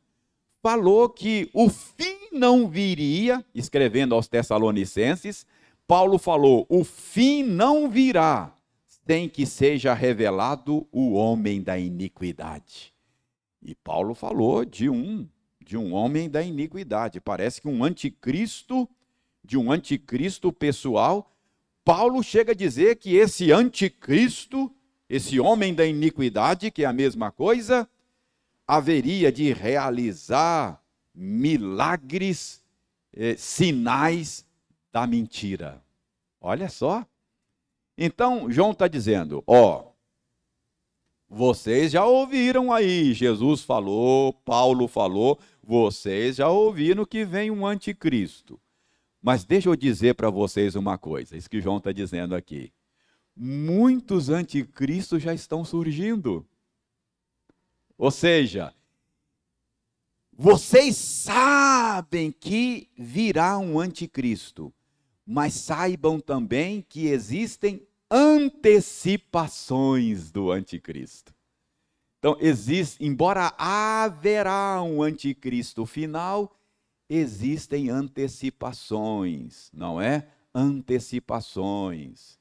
falou 0.62 1.10
que 1.10 1.50
o 1.52 1.68
fim 1.68 2.30
não 2.32 2.70
viria, 2.70 3.44
escrevendo 3.54 4.14
aos 4.14 4.26
Tessalonicenses, 4.26 5.44
Paulo 5.86 6.16
falou: 6.16 6.64
o 6.70 6.84
fim 6.84 7.42
não 7.42 7.90
virá 7.90 8.50
sem 9.06 9.28
que 9.28 9.44
seja 9.44 9.92
revelado 9.92 10.88
o 10.90 11.12
homem 11.12 11.60
da 11.60 11.78
iniquidade. 11.78 12.89
E 13.62 13.74
Paulo 13.74 14.14
falou 14.14 14.64
de 14.64 14.88
um 14.88 15.28
de 15.70 15.76
um 15.76 15.92
homem 15.92 16.28
da 16.28 16.42
iniquidade. 16.42 17.20
Parece 17.20 17.60
que 17.60 17.68
um 17.68 17.84
anticristo, 17.84 18.88
de 19.44 19.56
um 19.56 19.70
anticristo 19.70 20.52
pessoal. 20.52 21.32
Paulo 21.84 22.24
chega 22.24 22.50
a 22.50 22.56
dizer 22.56 22.96
que 22.96 23.14
esse 23.14 23.52
anticristo, 23.52 24.74
esse 25.08 25.38
homem 25.38 25.72
da 25.72 25.86
iniquidade, 25.86 26.72
que 26.72 26.82
é 26.82 26.86
a 26.86 26.92
mesma 26.92 27.30
coisa, 27.30 27.88
haveria 28.66 29.30
de 29.30 29.52
realizar 29.52 30.82
milagres, 31.14 32.64
eh, 33.12 33.36
sinais 33.36 34.44
da 34.92 35.06
mentira. 35.06 35.80
Olha 36.40 36.68
só. 36.68 37.06
Então, 37.96 38.50
João 38.50 38.72
está 38.72 38.88
dizendo: 38.88 39.44
ó, 39.46 39.89
Vocês 41.32 41.92
já 41.92 42.04
ouviram 42.04 42.72
aí, 42.72 43.14
Jesus 43.14 43.62
falou, 43.62 44.32
Paulo 44.32 44.88
falou, 44.88 45.38
vocês 45.62 46.36
já 46.36 46.48
ouviram 46.48 47.06
que 47.06 47.24
vem 47.24 47.52
um 47.52 47.64
anticristo. 47.64 48.60
Mas 49.22 49.44
deixa 49.44 49.68
eu 49.68 49.76
dizer 49.76 50.16
para 50.16 50.28
vocês 50.28 50.74
uma 50.74 50.98
coisa, 50.98 51.36
isso 51.36 51.48
que 51.48 51.60
João 51.60 51.76
está 51.76 51.92
dizendo 51.92 52.34
aqui. 52.34 52.72
Muitos 53.36 54.28
anticristos 54.28 55.22
já 55.22 55.32
estão 55.32 55.64
surgindo. 55.64 56.44
Ou 57.96 58.10
seja, 58.10 58.74
vocês 60.32 60.96
sabem 60.96 62.32
que 62.32 62.88
virá 62.98 63.56
um 63.56 63.78
anticristo, 63.78 64.74
mas 65.24 65.54
saibam 65.54 66.18
também 66.18 66.84
que 66.88 67.06
existem 67.06 67.86
antecipações 68.10 70.30
do 70.30 70.50
anticristo. 70.50 71.34
Então, 72.18 72.36
existe, 72.40 73.04
embora 73.04 73.54
haverá 73.56 74.82
um 74.82 75.02
anticristo 75.02 75.86
final, 75.86 76.54
existem 77.08 77.88
antecipações, 77.88 79.70
não 79.72 79.98
é? 80.00 80.26
Antecipações. 80.54 82.38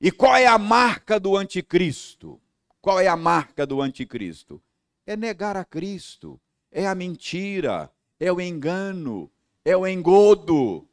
E 0.00 0.10
qual 0.10 0.34
é 0.36 0.46
a 0.46 0.58
marca 0.58 1.20
do 1.20 1.36
anticristo? 1.36 2.40
Qual 2.80 2.98
é 3.00 3.08
a 3.08 3.16
marca 3.16 3.66
do 3.66 3.82
anticristo? 3.82 4.62
É 5.06 5.16
negar 5.16 5.56
a 5.56 5.64
Cristo, 5.64 6.40
é 6.70 6.86
a 6.86 6.94
mentira, 6.94 7.90
é 8.18 8.32
o 8.32 8.40
engano, 8.40 9.30
é 9.64 9.76
o 9.76 9.86
engodo. 9.86 10.88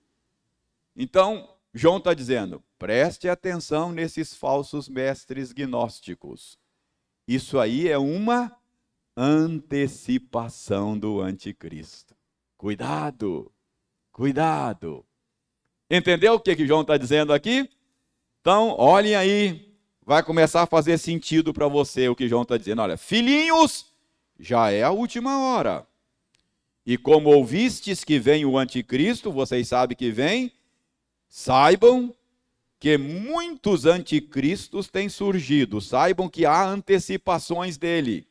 Então, 0.96 1.50
João 1.74 1.98
está 1.98 2.14
dizendo: 2.14 2.64
preste 2.84 3.30
atenção 3.30 3.94
nesses 3.94 4.36
falsos 4.36 4.90
mestres 4.90 5.54
gnósticos. 5.54 6.60
Isso 7.26 7.58
aí 7.58 7.88
é 7.88 7.98
uma 7.98 8.54
antecipação 9.16 11.00
do 11.00 11.22
anticristo. 11.22 12.14
Cuidado, 12.58 13.50
cuidado. 14.12 15.06
Entendeu 15.90 16.34
o 16.34 16.40
que, 16.42 16.58
que 16.58 16.68
João 16.68 16.82
está 16.82 16.98
dizendo 16.98 17.32
aqui? 17.32 17.70
Então, 18.42 18.76
olhem 18.78 19.16
aí, 19.16 19.74
vai 20.06 20.22
começar 20.22 20.64
a 20.64 20.68
fazer 20.68 20.98
sentido 20.98 21.54
para 21.54 21.70
você 21.70 22.10
o 22.10 22.16
que 22.18 22.28
João 22.28 22.42
está 22.42 22.58
dizendo. 22.58 22.82
Olha, 22.82 22.98
filhinhos, 22.98 23.86
já 24.38 24.72
é 24.72 24.84
a 24.84 24.92
última 24.92 25.40
hora. 25.40 25.88
E 26.86 26.98
como 26.98 27.30
ouvistes 27.30 28.04
que 28.04 28.20
vem 28.20 28.44
o 28.44 28.58
anticristo, 28.58 29.32
vocês 29.32 29.70
sabem 29.70 29.96
que 29.96 30.12
vem, 30.12 30.52
saibam 31.30 32.14
que 32.84 32.98
muitos 32.98 33.86
anticristos 33.86 34.90
têm 34.90 35.08
surgido, 35.08 35.80
saibam 35.80 36.28
que 36.28 36.46
há 36.46 36.66
antecipações 36.66 37.78
dele. 37.78 38.28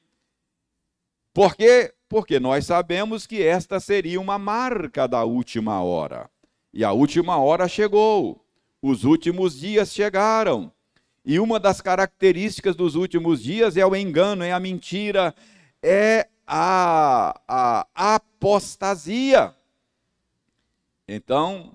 Por 1.33 1.57
quê? 1.57 1.95
Porque 2.07 2.39
nós 2.39 2.67
sabemos 2.67 3.27
que 3.27 3.43
esta 3.43 3.81
seria 3.81 4.21
uma 4.21 4.39
marca 4.39 5.09
da 5.09 5.25
última 5.25 5.83
hora. 5.83 6.29
E 6.71 6.85
a 6.85 6.93
última 6.93 7.39
hora 7.39 7.67
chegou. 7.67 8.45
Os 8.83 9.05
últimos 9.05 9.59
dias 9.59 9.91
chegaram. 9.91 10.71
E 11.25 11.41
uma 11.41 11.59
das 11.59 11.81
características 11.81 12.77
dos 12.77 12.95
últimos 12.95 13.43
dias 13.43 13.79
é 13.79 13.87
o 13.87 13.97
engano, 13.97 14.45
é 14.45 14.53
a 14.53 14.61
mentira, 14.61 15.35
é 15.83 16.29
a, 16.47 17.41
a 17.49 18.15
apostasia. 18.17 19.57
Então, 21.09 21.75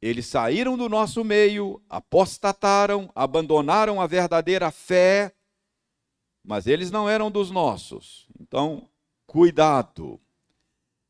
eles 0.00 0.26
saíram 0.26 0.76
do 0.76 0.88
nosso 0.88 1.22
meio, 1.22 1.80
apostataram, 1.88 3.10
abandonaram 3.14 4.00
a 4.00 4.06
verdadeira 4.06 4.70
fé, 4.70 5.32
mas 6.42 6.66
eles 6.66 6.90
não 6.90 7.08
eram 7.08 7.30
dos 7.30 7.50
nossos. 7.50 8.26
Então, 8.40 8.88
cuidado. 9.26 10.18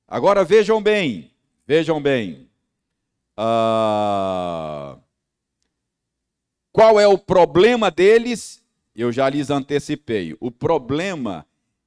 Agora 0.09 0.45
vejam 0.45 0.83
bem, 0.83 1.31
vejam 1.65 2.03
bem. 2.03 2.51
Ah, 3.37 4.99
qual 6.73 6.99
é 6.99 7.07
o 7.07 7.17
problema 7.17 7.91
deles? 7.91 8.61
Eu 8.95 9.13
já 9.13 9.29
lhes 9.29 9.51
antecipei. 9.51 10.37
O 10.41 10.51
problema 10.51 11.47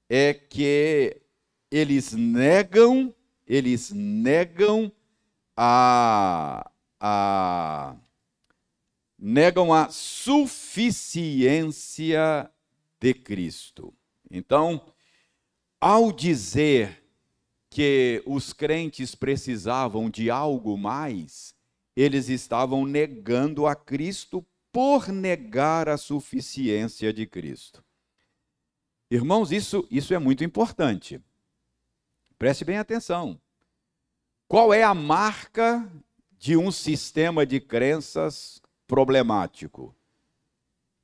é 0.10 0.34
que 0.34 1.22
eles 1.70 2.14
negam, 2.14 3.14
eles 3.46 3.92
negam 3.92 4.92
a, 5.56 6.70
a 7.06 7.98
negam 9.20 9.74
a 9.74 9.90
suficiência 9.90 12.50
de 12.98 13.14
Cristo. 13.14 13.94
Então, 14.32 14.82
ao 15.82 16.14
dizer 16.14 17.04
que 17.70 18.24
os 18.26 18.54
crentes 18.54 19.16
precisavam 19.16 20.10
de 20.10 20.30
algo 20.30 20.78
mais, 20.78 21.54
eles 21.94 22.30
estavam 22.30 22.86
negando 22.86 23.68
a 23.68 23.76
Cristo 23.76 24.46
por 24.72 25.10
negar 25.10 25.90
a 25.90 25.98
suficiência 25.98 27.12
de 27.12 27.28
Cristo. 27.28 27.84
Irmãos, 29.12 29.52
isso, 29.52 29.86
isso 29.92 30.14
é 30.14 30.20
muito 30.20 30.42
importante. 30.44 31.20
Preste 32.38 32.64
bem 32.64 32.78
atenção. 32.78 33.38
Qual 34.48 34.74
é 34.74 34.84
a 34.84 34.94
marca 34.94 35.92
de 36.44 36.58
um 36.58 36.74
sistema 36.74 37.46
de 37.46 37.58
crenças 37.62 38.62
problemático? 38.86 39.96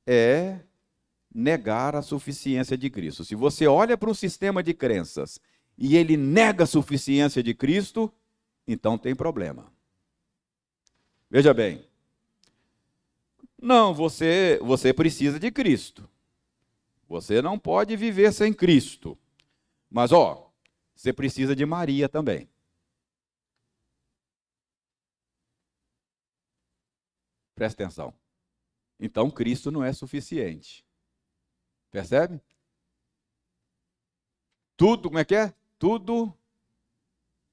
É 0.06 0.60
negar 1.34 1.96
a 1.96 2.02
suficiência 2.02 2.78
de 2.78 2.90
Cristo. 2.90 3.24
Se 3.24 3.36
você 3.36 3.66
olha 3.66 3.98
para 3.98 4.10
um 4.10 4.14
sistema 4.14 4.62
de 4.62 4.74
crenças 4.74 5.40
e 5.78 5.96
ele 5.96 6.18
nega 6.18 6.66
a 6.66 6.68
suficiência 6.68 7.42
de 7.42 7.54
Cristo, 7.54 8.12
então 8.68 8.98
tem 8.98 9.16
problema. 9.16 9.72
Veja 11.32 11.54
bem. 11.54 11.88
Não, 13.62 13.94
você 13.94 14.60
você 14.62 14.94
precisa 14.94 15.40
de 15.40 15.50
Cristo. 15.52 16.10
Você 17.08 17.42
não 17.42 17.58
pode 17.58 17.96
viver 17.96 18.34
sem 18.34 18.52
Cristo. 18.52 19.18
Mas, 19.90 20.12
ó, 20.12 20.52
você 20.94 21.14
precisa 21.14 21.56
de 21.56 21.66
Maria 21.66 22.10
também. 22.10 22.50
Presta 27.60 27.84
atenção. 27.84 28.14
Então, 29.00 29.30
Cristo 29.30 29.70
não 29.70 29.84
é 29.84 29.92
suficiente. 29.92 30.86
Percebe? 31.92 32.42
Tudo, 34.78 35.10
como 35.10 35.20
é 35.20 35.26
que 35.26 35.36
é? 35.36 35.54
Tudo 35.78 36.34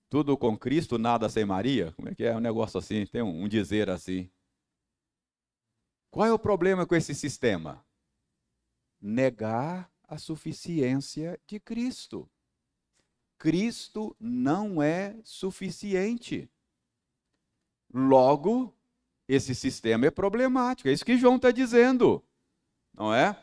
tudo 0.09 0.39
com 0.39 0.57
Cristo, 0.57 0.97
nada 0.97 1.29
sem 1.29 1.45
Maria? 1.45 1.93
Como 1.93 2.09
é 2.09 2.15
que 2.15 2.23
é 2.23 2.35
um 2.35 2.41
negócio 2.41 2.79
assim? 2.79 3.05
Tem 3.07 3.21
um, 3.23 3.43
um 3.43 3.49
dizer 3.49 3.91
assim. 3.91 4.31
Qual 6.11 6.25
é 6.25 6.33
o 6.33 6.39
problema 6.39 6.87
com 6.87 6.95
esse 6.95 7.13
sistema? 7.13 7.85
negar 9.01 9.91
a 10.09 10.19
suficiência 10.19 11.41
de 11.47 11.61
Cristo. 11.61 12.29
Cristo 13.39 14.17
não 14.19 14.83
é 14.83 15.17
suficiente. 15.23 16.51
Logo, 17.93 18.76
esse 19.29 19.55
sistema 19.55 20.07
é 20.07 20.11
problemático. 20.11 20.89
É 20.89 20.93
isso 20.93 21.05
que 21.05 21.19
João 21.19 21.37
está 21.37 21.51
dizendo, 21.51 22.25
não 22.95 23.15
é? 23.15 23.37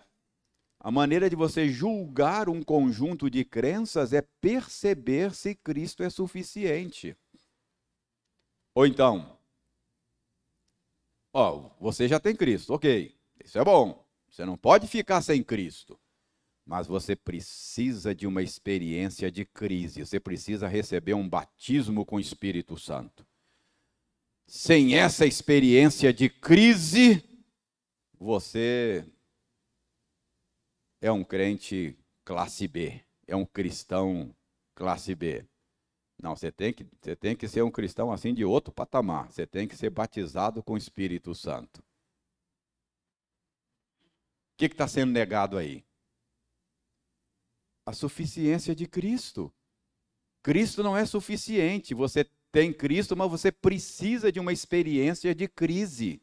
A 0.80 0.92
maneira 0.92 1.30
de 1.30 1.36
você 1.36 1.70
julgar 1.70 2.50
um 2.50 2.62
conjunto 2.62 3.30
de 3.30 3.46
crenças 3.46 4.12
é 4.12 4.22
perceber 4.42 5.34
se 5.34 5.56
Cristo 5.56 6.04
é 6.04 6.10
suficiente. 6.10 7.16
Ou 8.76 8.86
então, 8.86 9.38
ó, 11.32 11.70
você 11.80 12.08
já 12.08 12.20
tem 12.20 12.36
Cristo, 12.36 12.74
ok, 12.74 13.16
isso 13.44 13.58
é 13.58 13.64
bom. 13.64 14.04
Você 14.30 14.46
não 14.46 14.58
pode 14.58 14.88
ficar 14.88 15.22
sem 15.22 15.44
Cristo. 15.44 16.00
Mas 16.66 16.88
você 16.88 17.16
precisa 17.16 18.16
de 18.16 18.26
uma 18.26 18.42
experiência 18.42 19.30
de 19.30 19.46
crise. 19.46 20.06
Você 20.06 20.20
precisa 20.20 20.68
receber 20.68 21.14
um 21.14 21.28
batismo 21.28 22.06
com 22.06 22.16
o 22.16 22.20
Espírito 22.20 22.78
Santo. 22.78 23.28
Sem 24.46 24.96
essa 24.96 25.26
experiência 25.26 26.14
de 26.14 26.30
crise, 26.30 27.24
você 28.20 29.06
é 31.02 31.12
um 31.12 31.24
crente 31.24 31.98
classe 32.24 32.68
B, 32.68 33.04
é 33.28 33.36
um 33.36 33.46
cristão 33.46 34.36
classe 34.76 35.14
B. 35.16 35.46
Não, 36.22 36.36
você 36.36 36.52
tem 36.52 36.72
que, 36.72 36.88
você 37.02 37.16
tem 37.16 37.36
que 37.36 37.48
ser 37.48 37.64
um 37.64 37.72
cristão 37.72 38.12
assim 38.12 38.34
de 38.34 38.46
outro 38.46 38.72
patamar. 38.72 39.30
Você 39.30 39.46
tem 39.46 39.68
que 39.68 39.76
ser 39.76 39.90
batizado 39.90 40.64
com 40.64 40.74
o 40.74 40.78
Espírito 40.78 41.36
Santo. 41.36 41.82
O 44.54 44.58
que 44.58 44.66
está 44.66 44.88
sendo 44.88 45.12
negado 45.12 45.58
aí? 45.58 45.84
A 47.86 47.92
suficiência 47.92 48.74
de 48.74 48.88
Cristo. 48.88 49.54
Cristo 50.42 50.82
não 50.82 50.96
é 50.96 51.06
suficiente. 51.06 51.94
Você 51.94 52.26
tem 52.54 52.72
Cristo, 52.72 53.18
mas 53.18 53.30
você 53.30 53.52
precisa 53.52 54.32
de 54.32 54.40
uma 54.40 54.54
experiência 54.54 55.36
de 55.36 55.50
crise. 55.50 56.22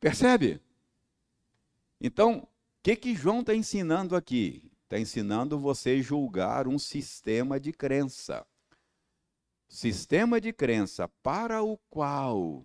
Percebe? 0.00 0.60
Então, 2.00 2.48
que, 2.86 2.94
que 2.94 3.16
João 3.16 3.40
está 3.40 3.52
ensinando 3.52 4.14
aqui? 4.14 4.70
Está 4.84 4.96
ensinando 4.96 5.58
você 5.58 6.00
julgar 6.00 6.68
um 6.68 6.78
sistema 6.78 7.58
de 7.58 7.72
crença. 7.72 8.46
Sistema 9.68 10.40
de 10.40 10.52
crença 10.52 11.08
para 11.20 11.64
o 11.64 11.76
qual 11.90 12.64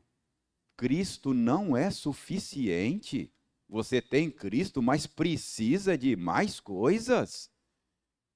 Cristo 0.77 1.33
não 1.33 1.75
é 1.75 1.89
suficiente. 1.89 3.33
Você 3.67 3.99
tem 3.99 4.29
Cristo, 4.29 4.79
mas 4.79 5.07
precisa 5.07 5.97
de 5.97 6.15
mais 6.15 6.59
coisas. 6.59 7.51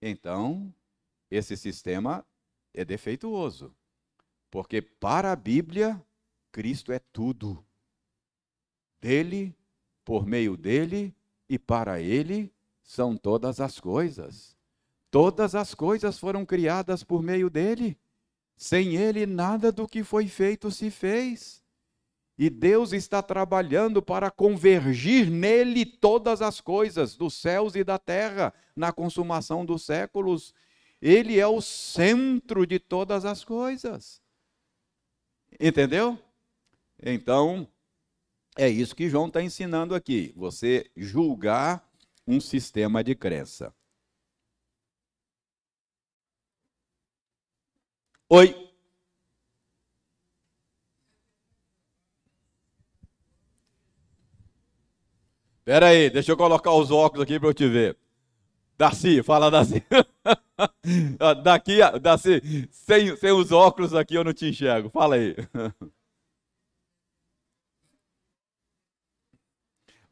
Então, 0.02 0.74
esse 1.30 1.56
sistema 1.56 2.26
é 2.74 2.84
defeituoso. 2.84 3.76
Porque 4.56 4.82
para 4.82 5.34
a 5.34 5.36
Bíblia, 5.36 6.02
Cristo 6.50 6.94
é 6.94 7.00
tudo. 7.12 7.62
Dele, 9.02 9.54
por 10.06 10.26
meio 10.26 10.56
dele 10.56 11.14
e 11.50 11.60
para 11.60 12.00
ele 12.00 12.50
são 12.82 13.18
todas 13.18 13.60
as 13.60 13.82
coisas. 13.82 14.56
Todas 15.12 15.56
as 15.56 15.76
coisas 15.76 16.18
foram 16.18 16.46
criadas 16.46 17.04
por 17.04 17.22
meio 17.22 17.50
dele. 17.50 17.98
Sem 18.56 18.96
ele, 18.96 19.26
nada 19.26 19.74
do 19.74 19.86
que 19.86 20.06
foi 20.06 20.26
feito 20.26 20.72
se 20.72 20.90
fez. 20.90 21.62
E 22.38 22.50
Deus 22.50 22.94
está 22.94 23.22
trabalhando 23.22 24.02
para 24.02 24.32
convergir 24.32 25.30
nele 25.30 25.86
todas 25.86 26.42
as 26.42 26.62
coisas, 26.62 27.18
dos 27.18 27.34
céus 27.34 27.76
e 27.76 27.84
da 27.84 28.00
terra, 28.00 28.54
na 28.74 28.94
consumação 28.94 29.66
dos 29.66 29.84
séculos. 29.84 30.54
Ele 31.02 31.38
é 31.38 31.46
o 31.46 31.60
centro 31.60 32.66
de 32.66 32.80
todas 32.80 33.26
as 33.26 33.44
coisas. 33.44 34.24
Entendeu? 35.60 36.18
Então, 37.02 37.68
é 38.58 38.68
isso 38.70 38.96
que 38.96 39.10
João 39.10 39.28
está 39.28 39.42
ensinando 39.42 39.96
aqui. 39.96 40.34
Você 40.36 40.90
julgar 40.96 41.88
um 42.28 42.40
sistema 42.40 43.04
de 43.04 43.16
crença. 43.16 43.74
Oi. 48.30 48.66
Espera 55.60 55.88
aí, 55.88 56.10
deixa 56.10 56.32
eu 56.32 56.38
colocar 56.38 56.72
os 56.74 56.92
óculos 56.92 57.24
aqui 57.24 57.40
para 57.40 57.50
eu 57.50 57.54
te 57.54 57.68
ver. 57.68 57.98
Darcy, 58.78 59.24
fala 59.24 59.50
Darcy. 59.50 59.84
Daqui, 61.44 61.80
Darcy, 62.02 62.68
sem, 62.72 63.16
sem 63.16 63.32
os 63.32 63.52
óculos 63.52 63.94
aqui 63.94 64.16
eu 64.16 64.24
não 64.24 64.34
te 64.34 64.48
enxergo. 64.48 64.90
Fala 64.90 65.16
aí. 65.16 65.36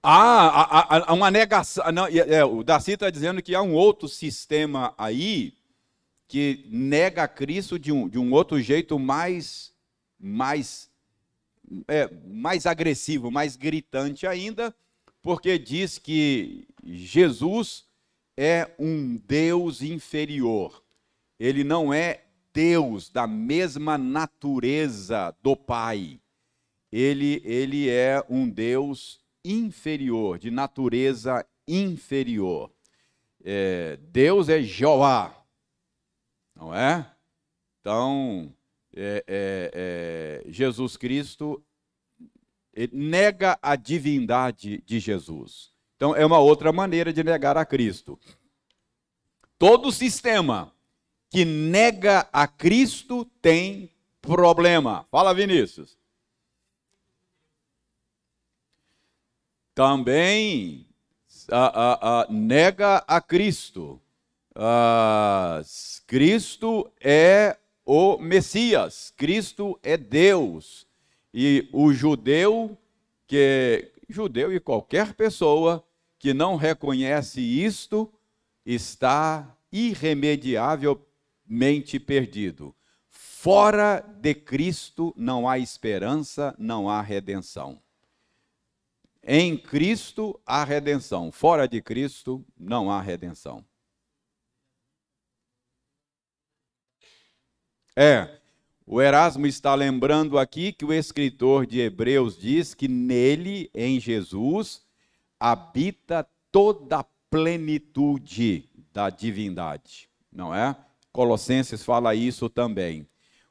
Ah, 0.05 1.05
há, 1.07 1.13
uma 1.13 1.31
negação. 1.31 1.89
Não, 1.93 2.05
é, 2.07 2.43
o 2.43 2.61
Darcy 2.61 2.91
está 2.91 3.09
dizendo 3.09 3.41
que 3.41 3.55
há 3.55 3.61
um 3.61 3.73
outro 3.73 4.09
sistema 4.09 4.93
aí 4.97 5.53
que 6.27 6.65
nega 6.67 7.25
Cristo 7.25 7.79
de 7.79 7.89
um, 7.89 8.09
de 8.09 8.19
um 8.19 8.33
outro 8.33 8.59
jeito 8.59 8.99
mais, 8.99 9.73
mais, 10.19 10.91
é, 11.87 12.09
mais 12.27 12.65
agressivo, 12.65 13.31
mais 13.31 13.55
gritante 13.55 14.27
ainda, 14.27 14.75
porque 15.21 15.57
diz 15.57 15.97
que 15.97 16.67
Jesus 16.83 17.85
é 18.37 18.73
um 18.79 19.17
Deus 19.17 19.81
inferior. 19.81 20.83
Ele 21.39 21.63
não 21.63 21.93
é 21.93 22.25
Deus 22.53 23.09
da 23.09 23.25
mesma 23.27 23.97
natureza 23.97 25.35
do 25.41 25.55
Pai. 25.55 26.19
Ele, 26.91 27.41
ele 27.43 27.89
é 27.89 28.23
um 28.29 28.47
Deus 28.47 29.19
inferior, 29.43 30.37
de 30.37 30.51
natureza 30.51 31.45
inferior. 31.67 32.71
É, 33.43 33.97
Deus 33.97 34.47
é 34.47 34.61
Jeová, 34.61 35.45
não 36.55 36.73
é? 36.73 37.11
Então, 37.81 38.53
é, 38.95 39.23
é, 39.27 40.43
é 40.45 40.51
Jesus 40.51 40.95
Cristo 40.95 41.61
nega 42.91 43.57
a 43.61 43.75
divindade 43.75 44.81
de 44.85 44.99
Jesus. 44.99 45.72
Então, 46.03 46.13
é 46.13 46.25
uma 46.25 46.37
outra 46.37 46.73
maneira 46.73 47.13
de 47.13 47.23
negar 47.23 47.55
a 47.55 47.63
Cristo. 47.63 48.19
Todo 49.57 49.89
sistema 49.89 50.73
que 51.29 51.45
nega 51.45 52.27
a 52.33 52.45
Cristo 52.45 53.23
tem 53.41 53.89
problema. 54.21 55.07
Fala, 55.09 55.33
Vinícius. 55.33 55.97
também 59.73 60.85
nega 62.29 62.97
a 63.07 63.21
Cristo. 63.21 63.97
Cristo 66.05 66.91
é 66.99 67.55
o 67.85 68.17
Messias, 68.17 69.13
Cristo 69.15 69.79
é 69.81 69.95
Deus. 69.95 70.85
E 71.33 71.69
o 71.71 71.93
judeu, 71.93 72.77
que 73.25 73.89
judeu 74.09 74.51
e 74.53 74.59
qualquer 74.59 75.13
pessoa 75.13 75.81
que 76.23 76.33
não 76.33 76.55
reconhece 76.55 77.41
isto, 77.41 78.09
está 78.65 79.57
irremediavelmente 79.69 81.99
perdido. 81.99 82.73
Fora 83.09 83.99
de 84.21 84.33
Cristo 84.33 85.13
não 85.17 85.49
há 85.49 85.59
esperança, 85.59 86.55
não 86.57 86.89
há 86.89 87.01
redenção. 87.01 87.77
Em 89.21 89.57
Cristo 89.57 90.39
há 90.45 90.63
redenção. 90.63 91.29
Fora 91.29 91.67
de 91.67 91.81
Cristo 91.81 92.41
não 92.57 92.89
há 92.89 93.01
redenção. 93.01 93.65
É, 97.97 98.39
o 98.85 99.01
Erasmo 99.01 99.45
está 99.45 99.75
lembrando 99.75 100.37
aqui 100.37 100.71
que 100.71 100.85
o 100.85 100.93
escritor 100.93 101.67
de 101.67 101.81
Hebreus 101.81 102.39
diz 102.39 102.73
que 102.73 102.87
nele, 102.87 103.69
em 103.75 103.99
Jesus, 103.99 104.82
habita 105.45 106.25
toda 106.49 106.99
a 106.99 107.03
plenitude 107.29 108.69
da 108.93 109.09
divindade, 109.09 110.09
não 110.31 110.55
é? 110.55 110.73
Colossenses 111.11 111.83
fala 111.83 112.15
isso 112.15 112.49
também. 112.49 113.05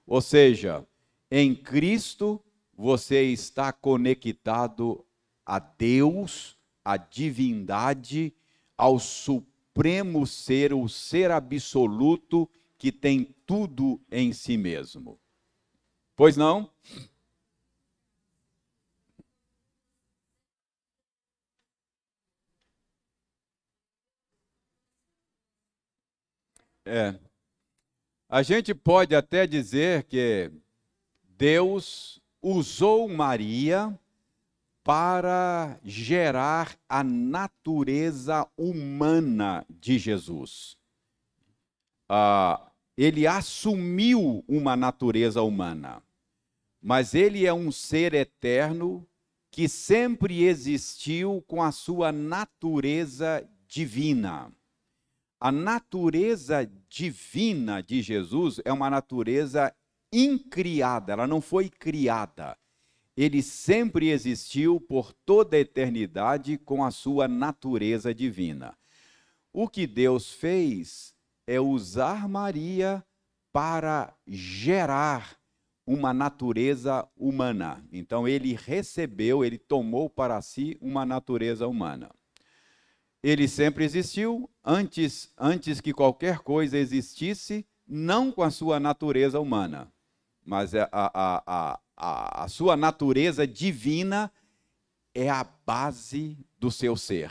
Ou 0.07 0.23
seja, 0.23 0.87
em 1.31 1.55
Cristo 1.55 2.43
você 2.75 3.25
está 3.25 3.75
conectado 3.75 5.05
a 5.45 5.59
Deus, 5.59 6.57
a 6.83 6.97
divindade, 6.97 8.33
ao 8.75 8.99
supremo 8.99 10.27
ser, 10.27 10.73
o 10.73 10.89
ser 10.89 11.31
absoluto 11.31 12.49
que 12.79 12.91
tem 12.91 13.35
tudo 13.45 14.01
em 14.11 14.33
si 14.33 14.57
mesmo. 14.57 15.21
Pois 16.17 16.39
não? 16.39 16.71
É. 26.85 27.15
A 28.29 28.43
gente 28.43 28.75
pode 28.75 29.15
até 29.15 29.47
dizer 29.47 30.05
que 30.05 30.51
Deus 31.37 32.21
usou 32.41 33.09
Maria 33.09 33.99
para 34.83 35.79
gerar 35.85 36.77
a 36.89 37.05
natureza 37.05 38.47
humana 38.57 39.65
de 39.71 39.99
Jesus. 39.99 40.77
Ah, 42.09 42.73
ele 42.97 43.27
assumiu 43.27 44.45
uma 44.49 44.77
natureza 44.77 45.41
humana, 45.43 46.03
mas 46.81 47.15
ele 47.15 47.47
é 47.47 47.55
um 47.55 47.71
ser 47.71 48.13
eterno 48.13 49.07
que 49.51 49.69
sempre 49.69 50.43
existiu 50.43 51.45
com 51.47 51.63
a 51.63 51.71
sua 51.71 52.11
natureza 52.11 53.49
divina. 53.69 54.53
A 55.43 55.51
natureza 55.51 56.71
divina 56.89 57.83
de 57.83 58.01
Jesus 58.01 58.61
é 58.65 58.73
uma 58.73 58.89
natureza 58.89 59.75
incriada, 60.13 61.15
ela 61.15 61.27
não 61.27 61.41
foi 61.41 61.69
criada 61.69 62.57
ele 63.17 63.43
sempre 63.43 64.11
existiu 64.11 64.81
por 64.81 65.13
toda 65.13 65.57
a 65.57 65.61
eternidade 65.61 66.57
com 66.59 66.85
a 66.85 66.91
sua 66.91 67.29
natureza 67.29 68.15
divina. 68.15 68.77
O 69.53 69.69
que 69.69 69.87
Deus 69.87 70.33
fez 70.33 71.15
é 71.47 71.61
usar 71.61 72.29
Maria 72.29 73.05
para 73.53 74.17
gerar 74.27 75.37
uma 75.87 76.15
natureza 76.15 77.07
humana. 77.15 77.85
Então 77.93 78.27
ele 78.27 78.55
recebeu, 78.55 79.45
ele 79.45 79.59
tomou 79.59 80.09
para 80.09 80.41
si 80.41 80.79
uma 80.81 81.05
natureza 81.05 81.69
humana. 81.69 82.11
Ele 83.23 83.47
sempre 83.47 83.85
existiu 83.85 84.51
antes 84.65 85.33
antes 85.39 85.81
que 85.81 85.93
qualquer 85.93 86.39
coisa 86.41 86.77
existisse, 86.77 87.65
não 87.87 88.33
com 88.33 88.43
a 88.43 88.51
sua 88.51 88.81
natureza 88.81 89.39
humana, 89.39 89.93
mas 90.45 90.75
a, 90.75 90.89
a, 90.91 91.43
a, 91.47 91.81
a, 91.97 92.45
a 92.45 92.49
sua 92.49 92.77
natureza 92.77 93.47
divina 93.47 94.33
é 95.15 95.29
a 95.29 95.45
base 95.45 96.37
do 96.59 96.71
seu 96.71 96.97
ser. 96.97 97.31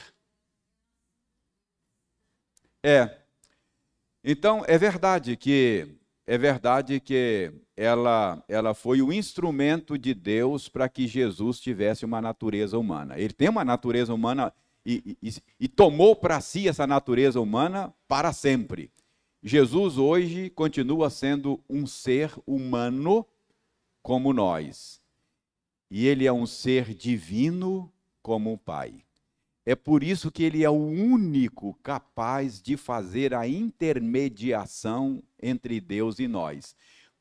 É. 2.84 3.18
Então, 4.24 4.64
é 4.68 4.78
verdade 4.78 5.36
que 5.36 5.88
é 6.26 6.38
verdade 6.38 7.00
que 7.00 7.52
ela, 7.76 8.42
ela 8.48 8.74
foi 8.74 9.02
o 9.02 9.12
instrumento 9.12 9.98
de 9.98 10.14
Deus 10.14 10.70
para 10.70 10.88
que 10.88 11.08
Jesus 11.08 11.60
tivesse 11.60 12.06
uma 12.06 12.22
natureza 12.22 12.78
humana. 12.78 13.20
Ele 13.20 13.34
tem 13.34 13.50
uma 13.50 13.66
natureza 13.66 14.14
humana 14.14 14.54
e, 14.86 15.18
e, 15.22 15.34
e 15.60 15.68
tomou 15.68 16.16
para 16.16 16.42
si 16.42 16.68
essa 16.68 16.88
natureza 16.88 17.40
humana 17.40 17.94
para 18.08 18.34
sempre. 18.34 18.92
Jesus 19.44 19.98
hoje 19.98 20.50
continua 20.50 21.10
sendo 21.10 21.60
um 21.70 21.88
ser 21.88 22.32
humano 22.46 23.26
como 24.02 24.34
nós. 24.34 25.02
E 25.90 26.08
ele 26.08 26.26
é 26.26 26.34
um 26.34 26.46
ser 26.46 26.94
divino 26.94 27.92
como 28.22 28.54
o 28.54 28.58
Pai. 28.58 29.04
É 29.66 29.76
por 29.76 30.04
isso 30.04 30.32
que 30.32 30.44
ele 30.44 30.64
é 30.64 30.70
o 30.70 30.74
único 30.74 31.74
capaz 31.84 32.62
de 32.62 32.76
fazer 32.76 33.34
a 33.34 33.48
intermediação 33.48 35.22
entre 35.42 35.80
Deus 35.80 36.20
e 36.20 36.28
nós. 36.28 36.76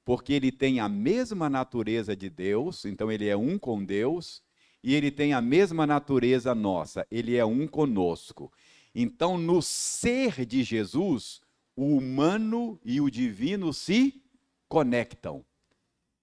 Porque 0.04 0.32
ele 0.32 0.50
tem 0.50 0.80
a 0.80 0.88
mesma 0.88 1.50
natureza 1.50 2.16
de 2.16 2.30
Deus, 2.30 2.84
então 2.84 3.12
ele 3.12 3.28
é 3.28 3.36
um 3.36 3.58
com 3.58 3.84
Deus, 3.84 4.42
e 4.83 4.95
ele 4.95 5.11
tem 5.11 5.33
a 5.33 5.41
mesma 5.41 5.87
natureza 5.87 6.55
nossa, 6.55 7.07
ele 7.11 7.37
é 7.37 7.45
um 7.45 7.66
conosco. 7.66 8.53
Então, 8.95 9.39
no 9.39 9.61
ser 9.62 10.45
de 10.45 10.62
Jesus, 10.62 11.41
o 11.76 11.97
humano 11.97 12.81
e 12.85 13.01
o 13.01 13.11
divino 13.11 13.72
se 13.72 14.22
conectam. 14.68 15.45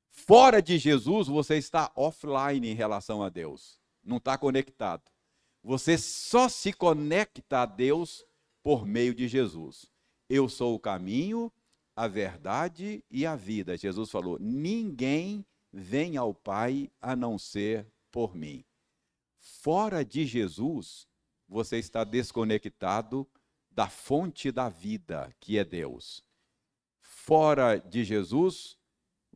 Fora 0.09 0.61
de 0.61 0.77
Jesus, 0.77 1.27
você 1.27 1.57
está 1.57 1.91
offline 1.95 2.67
em 2.67 2.73
relação 2.73 3.21
a 3.21 3.29
Deus, 3.29 3.79
não 4.03 4.17
está 4.17 4.37
conectado. 4.37 5.03
Você 5.63 5.97
só 5.97 6.49
se 6.49 6.73
conecta 6.73 7.59
a 7.59 7.65
Deus 7.65 8.25
por 8.63 8.85
meio 8.85 9.13
de 9.13 9.27
Jesus. 9.27 9.91
Eu 10.29 10.49
sou 10.49 10.75
o 10.75 10.79
caminho, 10.79 11.51
a 11.95 12.07
verdade 12.07 13.03
e 13.09 13.25
a 13.25 13.35
vida. 13.35 13.77
Jesus 13.77 14.09
falou: 14.09 14.37
ninguém 14.39 15.45
vem 15.71 16.17
ao 16.17 16.33
Pai 16.33 16.89
a 17.01 17.15
não 17.15 17.37
ser 17.37 17.85
por 18.17 18.35
mim. 18.35 18.65
Fora 19.37 20.03
de 20.03 20.25
Jesus, 20.25 21.07
você 21.47 21.77
está 21.77 22.03
desconectado 22.03 23.29
da 23.69 23.87
fonte 23.87 24.51
da 24.51 24.69
vida, 24.69 25.31
que 25.39 25.59
é 25.59 25.63
Deus. 25.63 26.25
Fora 26.99 27.77
de 27.77 28.03
Jesus, 28.03 28.75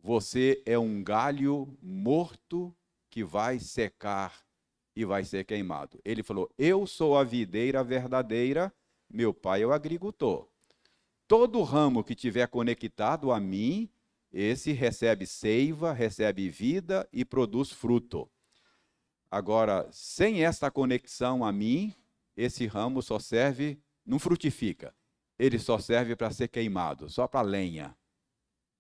você 0.01 0.63
é 0.65 0.79
um 0.79 1.03
galho 1.03 1.77
morto 1.79 2.75
que 3.07 3.23
vai 3.23 3.59
secar 3.59 4.43
e 4.95 5.05
vai 5.05 5.25
ser 5.25 5.45
queimado. 5.45 6.01
Ele 6.03 6.23
falou: 6.23 6.51
Eu 6.57 6.88
sou 6.88 7.15
a 7.15 7.23
videira 7.23 7.84
verdadeira, 7.84 8.73
meu 9.07 9.32
pai 9.32 9.61
é 9.61 9.67
o 9.67 9.73
agricultor. 9.73 10.49
Todo 11.27 11.61
ramo 11.61 12.03
que 12.03 12.15
tiver 12.15 12.47
conectado 12.47 13.32
a 13.32 13.39
mim, 13.39 13.88
esse 14.34 14.71
recebe 14.71 15.27
seiva, 15.27 15.93
recebe 15.93 16.49
vida 16.49 17.07
e 17.13 17.23
produz 17.23 17.69
fruto. 17.69 18.27
Agora, 19.32 19.88
sem 19.93 20.43
esta 20.43 20.69
conexão 20.69 21.45
a 21.45 21.53
mim, 21.53 21.95
esse 22.36 22.67
ramo 22.67 23.01
só 23.01 23.17
serve, 23.17 23.79
não 24.05 24.19
frutifica. 24.19 24.93
Ele 25.39 25.57
só 25.57 25.79
serve 25.79 26.17
para 26.17 26.29
ser 26.32 26.49
queimado, 26.49 27.09
só 27.09 27.27
para 27.27 27.41
lenha. 27.41 27.95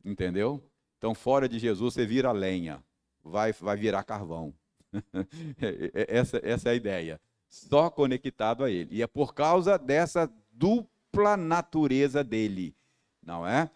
Entendeu? 0.03 0.61
Então, 0.97 1.15
fora 1.15 1.47
de 1.47 1.57
Jesus, 1.57 1.93
você 1.93 2.05
vira 2.05 2.33
lenha, 2.33 2.83
vai, 3.23 3.53
vai 3.53 3.77
virar 3.77 4.03
carvão. 4.03 4.53
essa, 6.07 6.41
essa 6.43 6.69
é 6.69 6.71
a 6.73 6.75
ideia. 6.75 7.21
Só 7.47 7.89
conectado 7.89 8.63
a 8.63 8.69
Ele. 8.69 8.95
E 8.95 9.01
é 9.01 9.07
por 9.07 9.33
causa 9.33 9.77
dessa 9.79 10.31
dupla 10.51 11.37
natureza 11.37 12.23
dele, 12.23 12.75
não 13.23 13.47
é? 13.47 13.69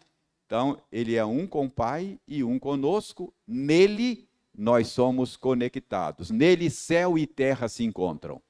Então, 0.45 0.81
Ele 0.91 1.15
é 1.15 1.25
um 1.25 1.47
com 1.47 1.65
o 1.65 1.71
Pai 1.71 2.19
e 2.27 2.43
um 2.43 2.59
conosco. 2.59 3.33
Nele, 3.47 4.27
nós 4.57 4.87
somos 4.87 5.35
conectados. 5.35 6.29
Nele, 6.29 6.69
céu 6.69 7.17
e 7.17 7.25
terra 7.25 7.67
se 7.67 7.83
encontram. 7.83 8.41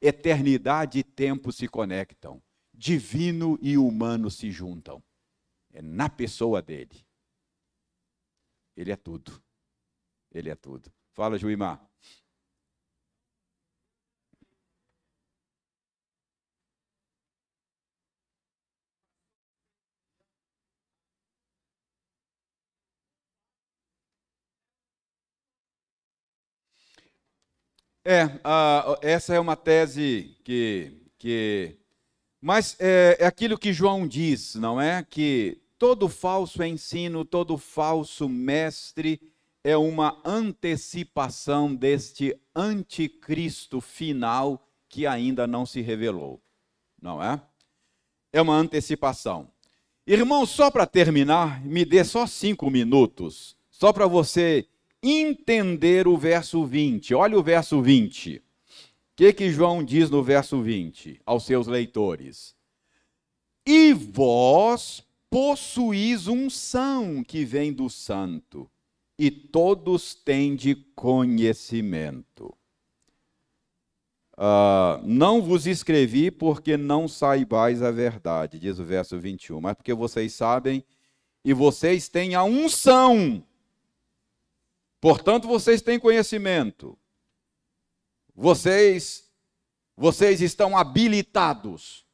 Eternidade 0.00 0.98
e 0.98 1.02
tempo 1.02 1.52
se 1.52 1.68
conectam. 1.68 2.42
Divino 2.72 3.58
e 3.60 3.76
humano 3.76 4.30
se 4.30 4.50
juntam. 4.50 5.02
É 5.72 5.82
na 5.82 6.08
pessoa 6.08 6.62
dele. 6.62 7.04
Ele 8.76 8.90
é 8.90 8.96
tudo. 8.96 9.42
Ele 10.32 10.48
é 10.48 10.54
tudo. 10.54 10.90
Fala, 11.12 11.38
Juimar. 11.38 11.89
É, 28.04 28.24
uh, 28.24 28.96
essa 29.02 29.34
é 29.34 29.40
uma 29.40 29.56
tese 29.56 30.36
que. 30.42 30.92
que 31.18 31.76
mas 32.40 32.74
é, 32.80 33.18
é 33.20 33.26
aquilo 33.26 33.58
que 33.58 33.72
João 33.72 34.08
diz, 34.08 34.54
não 34.54 34.80
é? 34.80 35.04
Que 35.08 35.60
todo 35.78 36.08
falso 36.08 36.62
ensino, 36.62 37.24
todo 37.24 37.58
falso 37.58 38.28
mestre 38.28 39.20
é 39.62 39.76
uma 39.76 40.18
antecipação 40.24 41.74
deste 41.74 42.34
anticristo 42.54 43.80
final 43.80 44.66
que 44.88 45.06
ainda 45.06 45.46
não 45.46 45.66
se 45.66 45.82
revelou, 45.82 46.40
não 47.00 47.22
é? 47.22 47.40
É 48.32 48.40
uma 48.40 48.54
antecipação. 48.54 49.50
Irmão, 50.06 50.46
só 50.46 50.70
para 50.70 50.86
terminar, 50.86 51.62
me 51.62 51.84
dê 51.84 52.02
só 52.02 52.26
cinco 52.26 52.70
minutos, 52.70 53.54
só 53.70 53.92
para 53.92 54.06
você 54.06 54.66
entender 55.02 56.06
o 56.06 56.16
verso 56.16 56.64
20. 56.64 57.14
Olha 57.14 57.38
o 57.38 57.42
verso 57.42 57.80
20. 57.80 58.36
O 58.36 58.42
que, 59.16 59.32
que 59.32 59.50
João 59.50 59.84
diz 59.84 60.08
no 60.10 60.22
verso 60.22 60.62
20 60.62 61.20
aos 61.26 61.44
seus 61.44 61.66
leitores? 61.66 62.54
E 63.66 63.92
vós 63.92 65.02
possuís 65.30 66.26
unção 66.26 67.22
que 67.22 67.44
vem 67.44 67.72
do 67.72 67.88
santo, 67.88 68.68
e 69.16 69.30
todos 69.30 70.14
têm 70.14 70.56
de 70.56 70.74
conhecimento. 70.74 72.54
Uh, 74.32 74.96
não 75.04 75.42
vos 75.42 75.66
escrevi 75.66 76.30
porque 76.30 76.76
não 76.76 77.06
saibais 77.06 77.82
a 77.82 77.90
verdade, 77.90 78.58
diz 78.58 78.78
o 78.78 78.84
verso 78.84 79.20
21, 79.20 79.60
mas 79.60 79.74
porque 79.74 79.92
vocês 79.92 80.32
sabem 80.32 80.82
e 81.44 81.52
vocês 81.52 82.08
têm 82.08 82.34
a 82.34 82.42
unção 82.42 83.44
Portanto, 85.00 85.48
vocês 85.48 85.80
têm 85.80 85.98
conhecimento. 85.98 86.98
Vocês 88.34 89.28
vocês 89.96 90.40
estão 90.40 90.78
habilitados 90.78 92.06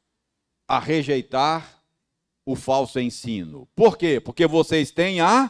a 0.67 0.77
rejeitar 0.77 1.81
o 2.45 2.53
falso 2.53 2.99
ensino. 2.99 3.65
Por 3.73 3.97
quê? 3.97 4.19
Porque 4.19 4.45
vocês 4.45 4.91
têm 4.91 5.21
a 5.21 5.49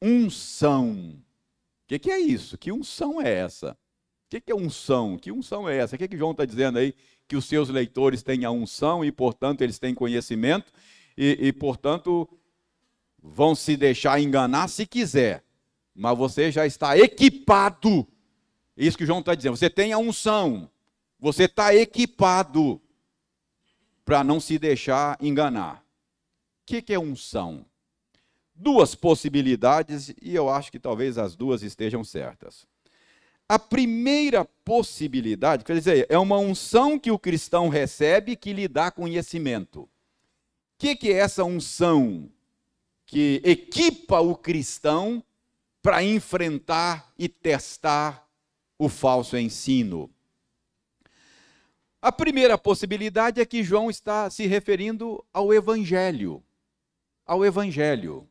unção. 0.00 0.92
O 0.92 1.88
que, 1.88 1.98
que, 1.98 2.10
é 2.10 2.18
isso? 2.18 2.56
Que 2.56 2.72
unção 2.72 3.20
é 3.20 3.30
essa? 3.30 3.72
O 3.72 3.76
que, 4.30 4.40
que, 4.40 4.52
é 4.52 4.54
unção? 4.54 5.18
Que 5.18 5.30
unção 5.30 5.68
é 5.68 5.76
essa? 5.76 5.94
O 5.94 5.98
que, 5.98 6.08
que 6.08 6.16
João 6.16 6.30
está 6.30 6.46
dizendo 6.46 6.78
aí? 6.78 6.94
Que 7.26 7.36
os 7.36 7.44
seus 7.44 7.68
leitores 7.68 8.22
têm 8.22 8.46
a 8.46 8.50
unção 8.50 9.04
e, 9.04 9.12
portanto, 9.12 9.60
eles 9.60 9.78
têm 9.78 9.94
conhecimento 9.94 10.72
e, 11.18 11.48
e 11.48 11.52
portanto, 11.52 12.26
vão 13.22 13.54
se 13.54 13.76
deixar 13.76 14.20
enganar 14.20 14.68
se 14.68 14.86
quiser 14.86 15.44
mas 15.98 16.16
você 16.16 16.52
já 16.52 16.64
está 16.64 16.96
equipado. 16.96 18.06
Isso 18.76 18.96
que 18.96 19.04
João 19.04 19.18
está 19.18 19.34
dizendo. 19.34 19.56
Você 19.56 19.68
tem 19.68 19.92
a 19.92 19.98
unção, 19.98 20.70
você 21.18 21.44
está 21.44 21.74
equipado 21.74 22.80
para 24.04 24.22
não 24.22 24.38
se 24.38 24.60
deixar 24.60 25.18
enganar. 25.20 25.78
O 25.78 26.66
que, 26.66 26.80
que 26.80 26.94
é 26.94 26.98
unção? 27.00 27.66
Duas 28.54 28.94
possibilidades, 28.94 30.14
e 30.22 30.36
eu 30.36 30.48
acho 30.48 30.70
que 30.70 30.78
talvez 30.78 31.18
as 31.18 31.34
duas 31.34 31.62
estejam 31.64 32.04
certas. 32.04 32.64
A 33.48 33.58
primeira 33.58 34.44
possibilidade, 34.44 35.64
quer 35.64 35.74
dizer, 35.74 36.06
é 36.08 36.18
uma 36.18 36.38
unção 36.38 36.96
que 36.96 37.10
o 37.10 37.18
cristão 37.18 37.68
recebe 37.68 38.36
que 38.36 38.52
lhe 38.52 38.68
dá 38.68 38.92
conhecimento. 38.92 39.80
O 39.80 39.88
que, 40.78 40.94
que 40.94 41.10
é 41.10 41.16
essa 41.16 41.42
unção 41.42 42.30
que 43.04 43.40
equipa 43.44 44.20
o 44.20 44.36
cristão 44.36 45.24
para 45.82 46.02
enfrentar 46.02 47.12
e 47.18 47.28
testar 47.28 48.28
o 48.78 48.88
falso 48.88 49.36
ensino. 49.36 50.10
A 52.00 52.12
primeira 52.12 52.56
possibilidade 52.56 53.40
é 53.40 53.44
que 53.44 53.64
João 53.64 53.90
está 53.90 54.30
se 54.30 54.46
referindo 54.46 55.24
ao 55.32 55.52
Evangelho. 55.52 56.42
Ao 57.26 57.44
Evangelho. 57.44 58.28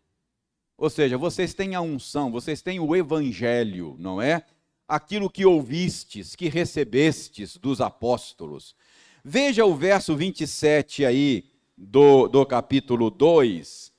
Ou 0.77 0.89
seja, 0.89 1.17
vocês 1.17 1.53
têm 1.53 1.75
a 1.75 1.81
unção, 1.81 2.31
vocês 2.31 2.61
têm 2.61 2.79
o 2.79 2.95
Evangelho, 2.95 3.95
não 3.99 4.21
é? 4.21 4.45
Aquilo 4.87 5.29
que 5.29 5.45
ouvistes, 5.45 6.35
que 6.35 6.47
recebestes 6.47 7.57
dos 7.57 7.81
apóstolos. 7.81 8.75
Veja 9.23 9.65
o 9.65 9.75
verso 9.75 10.15
27 10.15 11.05
aí 11.05 11.45
do, 11.75 12.27
do 12.27 12.45
capítulo 12.45 13.09
2 13.09 13.91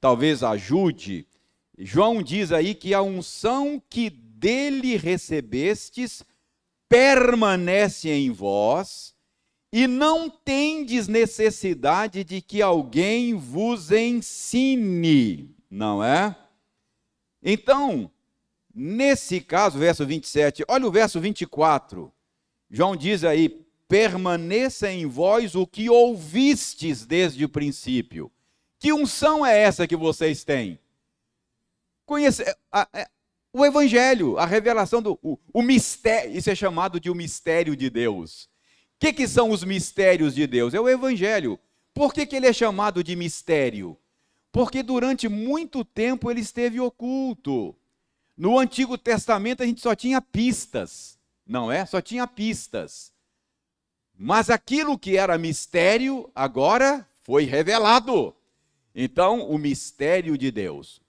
talvez 0.00 0.42
ajude. 0.42 1.26
João 1.78 2.22
diz 2.22 2.50
aí 2.50 2.74
que 2.74 2.92
a 2.92 3.02
unção 3.02 3.80
que 3.88 4.10
dele 4.10 4.96
recebestes 4.96 6.24
permanece 6.88 8.10
em 8.10 8.30
vós, 8.30 9.14
e 9.72 9.86
não 9.86 10.30
tendes 10.30 11.06
necessidade 11.06 12.24
de 12.24 12.40
que 12.40 12.62
alguém 12.62 13.34
vos 13.34 13.92
ensine, 13.92 15.54
não 15.70 16.02
é? 16.02 16.34
Então, 17.42 18.10
nesse 18.74 19.40
caso, 19.40 19.78
verso 19.78 20.06
27, 20.06 20.64
olha 20.66 20.86
o 20.86 20.90
verso 20.90 21.20
24. 21.20 22.10
João 22.70 22.96
diz 22.96 23.24
aí: 23.24 23.50
permaneça 23.86 24.90
em 24.90 25.06
vós 25.06 25.54
o 25.54 25.66
que 25.66 25.90
ouvistes 25.90 27.04
desde 27.04 27.44
o 27.44 27.48
princípio. 27.48 28.32
Que 28.78 28.92
unção 28.92 29.44
é 29.44 29.58
essa 29.60 29.86
que 29.86 29.96
vocês 29.96 30.44
têm? 30.44 30.78
Conhecer 32.08 32.56
o 33.52 33.66
Evangelho, 33.66 34.38
a 34.38 34.46
revelação 34.46 35.02
do 35.02 35.18
o, 35.22 35.38
o, 35.52 35.60
mistério, 35.60 36.34
isso 36.34 36.48
é 36.48 36.54
chamado 36.54 36.98
de 36.98 37.10
o 37.10 37.14
mistério 37.14 37.76
de 37.76 37.90
Deus. 37.90 38.44
O 38.44 39.00
que, 39.00 39.12
que 39.12 39.28
são 39.28 39.50
os 39.50 39.62
mistérios 39.62 40.34
de 40.34 40.46
Deus? 40.46 40.72
É 40.72 40.80
o 40.80 40.88
Evangelho. 40.88 41.60
Por 41.92 42.14
que, 42.14 42.24
que 42.24 42.34
ele 42.34 42.46
é 42.46 42.52
chamado 42.54 43.04
de 43.04 43.14
mistério? 43.14 43.94
Porque 44.50 44.82
durante 44.82 45.28
muito 45.28 45.84
tempo 45.84 46.30
ele 46.30 46.40
esteve 46.40 46.80
oculto. 46.80 47.76
No 48.34 48.58
Antigo 48.58 48.96
Testamento 48.96 49.62
a 49.62 49.66
gente 49.66 49.82
só 49.82 49.94
tinha 49.94 50.22
pistas, 50.22 51.18
não 51.46 51.70
é? 51.70 51.84
Só 51.84 52.00
tinha 52.00 52.26
pistas. 52.26 53.12
Mas 54.16 54.48
aquilo 54.48 54.98
que 54.98 55.18
era 55.18 55.36
mistério 55.36 56.30
agora 56.34 57.06
foi 57.22 57.44
revelado. 57.44 58.34
Então, 58.94 59.46
o 59.46 59.58
mistério 59.58 60.38
de 60.38 60.50
Deus. 60.50 61.06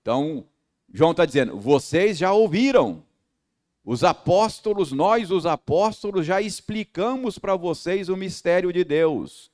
Então, 0.00 0.44
João 0.92 1.12
está 1.12 1.24
dizendo: 1.24 1.58
vocês 1.58 2.18
já 2.18 2.32
ouviram. 2.32 3.02
Os 3.82 4.04
apóstolos, 4.04 4.92
nós, 4.92 5.30
os 5.30 5.46
apóstolos, 5.46 6.26
já 6.26 6.40
explicamos 6.40 7.38
para 7.38 7.56
vocês 7.56 8.08
o 8.08 8.16
mistério 8.16 8.72
de 8.72 8.84
Deus. 8.84 9.50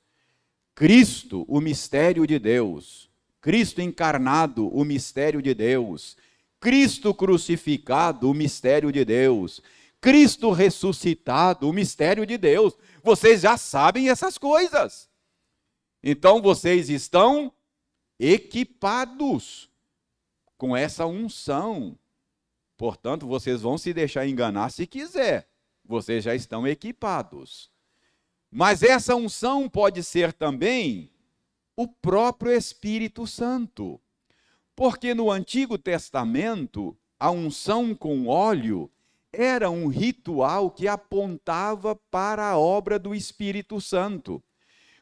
Cristo, 0.75 1.45
o 1.47 1.61
mistério 1.61 2.27
de 2.27 2.37
Deus. 2.37 3.09
Cristo 3.41 3.81
encarnado, 3.81 4.67
o 4.67 4.83
mistério 4.83 5.41
de 5.41 5.53
Deus. 5.53 6.17
Cristo 6.59 7.13
crucificado, 7.13 8.29
o 8.29 8.33
mistério 8.33 8.91
de 8.91 9.05
Deus. 9.05 9.61
Cristo 10.01 10.51
ressuscitado, 10.51 11.67
o 11.67 11.73
mistério 11.73 12.25
de 12.25 12.37
Deus. 12.37 12.73
Vocês 13.01 13.41
já 13.41 13.57
sabem 13.57 14.09
essas 14.09 14.37
coisas. 14.37 15.09
Então 16.03 16.41
vocês 16.41 16.89
estão 16.89 17.51
equipados 18.19 19.66
com 20.57 20.75
essa 20.75 21.05
unção. 21.05 21.97
Portanto, 22.75 23.27
vocês 23.27 23.61
vão 23.61 23.77
se 23.77 23.93
deixar 23.93 24.27
enganar 24.27 24.69
se 24.69 24.85
quiser. 24.85 25.47
Vocês 25.85 26.23
já 26.23 26.35
estão 26.35 26.67
equipados. 26.67 27.71
Mas 28.51 28.83
essa 28.83 29.15
unção 29.15 29.69
pode 29.69 30.03
ser 30.03 30.33
também 30.33 31.09
o 31.75 31.87
próprio 31.87 32.51
Espírito 32.51 33.27
Santo. 33.27 33.99
Porque 34.75 35.13
no 35.13 35.31
Antigo 35.31 35.77
Testamento, 35.77 36.97
a 37.19 37.31
unção 37.31 37.95
com 37.95 38.27
óleo 38.27 38.89
era 39.33 39.69
um 39.69 39.87
ritual 39.87 40.71
que 40.71 40.87
apontava 40.87 41.95
para 41.95 42.49
a 42.49 42.57
obra 42.57 42.97
do 42.97 43.13
Espírito 43.13 43.79
Santo. 43.81 44.41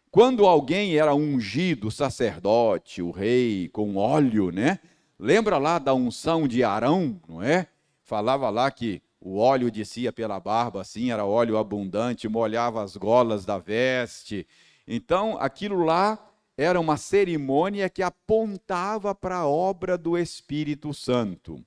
Quando 0.09 0.45
alguém 0.45 0.97
era 0.97 1.13
ungido, 1.13 1.91
sacerdote, 1.91 3.01
o 3.01 3.11
rei, 3.11 3.69
com 3.69 3.97
óleo, 3.97 4.49
né? 4.51 4.79
Lembra 5.17 5.57
lá 5.57 5.79
da 5.79 5.93
unção 5.93 6.47
de 6.47 6.63
Arão, 6.63 7.19
não 7.27 7.41
é? 7.41 7.67
Falava 8.03 8.49
lá 8.49 8.69
que 8.69 9.01
o 9.19 9.37
óleo 9.37 9.71
descia 9.71 10.13
pela 10.13 10.39
barba, 10.39 10.81
assim, 10.81 11.11
era 11.11 11.25
óleo 11.25 11.57
abundante, 11.57 12.27
molhava 12.27 12.83
as 12.83 12.95
golas 12.95 13.45
da 13.45 13.57
veste. 13.57 14.45
Então, 14.87 15.37
aquilo 15.39 15.83
lá 15.83 16.19
era 16.57 16.79
uma 16.79 16.97
cerimônia 16.97 17.89
que 17.89 18.03
apontava 18.03 19.15
para 19.15 19.37
a 19.37 19.47
obra 19.47 19.97
do 19.97 20.17
Espírito 20.17 20.93
Santo. 20.93 21.63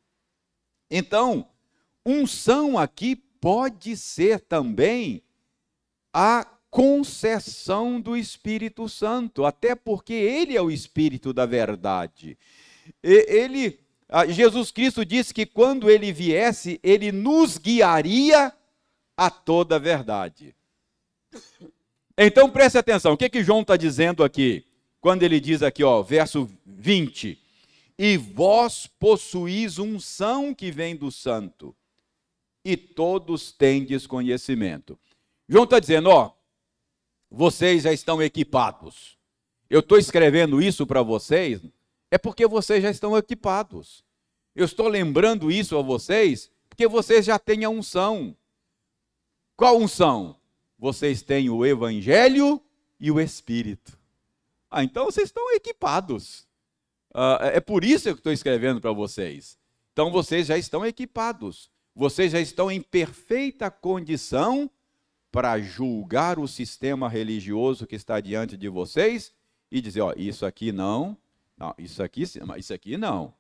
Então, 0.90 1.48
unção 2.06 2.78
aqui 2.78 3.16
pode 3.16 3.96
ser 3.96 4.40
também 4.40 5.22
a 6.12 6.46
concessão 6.70 8.00
do 8.00 8.16
Espírito 8.16 8.88
Santo, 8.88 9.44
até 9.44 9.74
porque 9.74 10.12
ele 10.12 10.56
é 10.56 10.62
o 10.62 10.70
Espírito 10.70 11.32
da 11.32 11.44
verdade. 11.44 12.38
Ele, 13.02 13.78
Jesus 14.28 14.70
Cristo 14.70 15.04
disse 15.04 15.32
que 15.32 15.46
quando 15.46 15.90
ele 15.90 16.12
viesse, 16.12 16.80
ele 16.82 17.12
nos 17.12 17.58
guiaria 17.58 18.52
a 19.16 19.30
toda 19.30 19.76
a 19.76 19.78
verdade. 19.78 20.54
Então 22.16 22.50
preste 22.50 22.78
atenção, 22.78 23.12
o 23.12 23.16
que, 23.16 23.28
que 23.28 23.44
João 23.44 23.62
está 23.62 23.76
dizendo 23.76 24.24
aqui? 24.24 24.64
Quando 25.00 25.22
ele 25.22 25.38
diz 25.38 25.62
aqui, 25.62 25.84
ó, 25.84 26.02
verso 26.02 26.50
20: 26.66 27.38
E 27.96 28.16
vós 28.16 28.86
possuís 28.98 29.78
unção 29.78 30.54
que 30.54 30.70
vem 30.70 30.96
do 30.96 31.10
santo, 31.10 31.74
e 32.64 32.76
todos 32.76 33.52
tendes 33.52 34.06
conhecimento. 34.06 34.98
João 35.48 35.64
está 35.64 35.78
dizendo, 35.78 36.10
ó, 36.10 36.32
vocês 37.30 37.84
já 37.84 37.92
estão 37.92 38.22
equipados. 38.22 39.16
Eu 39.70 39.80
estou 39.80 39.98
escrevendo 39.98 40.60
isso 40.62 40.86
para 40.86 41.02
vocês, 41.02 41.60
é 42.10 42.18
porque 42.18 42.46
vocês 42.46 42.82
já 42.82 42.90
estão 42.90 43.16
equipados. 43.16 44.04
Eu 44.54 44.64
estou 44.64 44.88
lembrando 44.88 45.50
isso 45.50 45.76
a 45.76 45.82
vocês, 45.82 46.50
porque 46.68 46.86
vocês 46.88 47.26
já 47.26 47.38
têm 47.38 47.64
a 47.64 47.70
unção. 47.70 48.36
Qual 49.56 49.76
unção? 49.76 50.36
Vocês 50.78 51.22
têm 51.22 51.50
o 51.50 51.64
Evangelho 51.64 52.60
e 52.98 53.10
o 53.10 53.20
Espírito. 53.20 53.98
Ah, 54.70 54.84
então 54.84 55.04
vocês 55.06 55.28
estão 55.28 55.52
equipados. 55.54 56.46
Ah, 57.12 57.50
é 57.52 57.60
por 57.60 57.84
isso 57.84 58.04
que 58.04 58.10
eu 58.10 58.14
estou 58.14 58.32
escrevendo 58.32 58.80
para 58.80 58.92
vocês. 58.92 59.58
Então 59.92 60.10
vocês 60.10 60.46
já 60.46 60.56
estão 60.56 60.84
equipados. 60.86 61.70
Vocês 61.94 62.32
já 62.32 62.40
estão 62.40 62.70
em 62.70 62.80
perfeita 62.80 63.70
condição 63.70 64.70
para 65.32 65.58
julgar 65.58 66.38
o 66.38 66.46
sistema 66.46 67.08
religioso 67.08 67.86
que 67.86 67.96
está 67.96 68.20
diante 68.20 68.56
de 68.56 68.68
vocês 68.68 69.32
e 69.70 69.80
dizer, 69.80 70.00
ó, 70.00 70.14
isso 70.16 70.46
aqui 70.46 70.72
não, 70.72 71.16
não, 71.58 71.74
isso 71.76 72.02
aqui, 72.02 72.22
isso 72.22 72.74
aqui 72.74 72.96
não. 72.96 73.34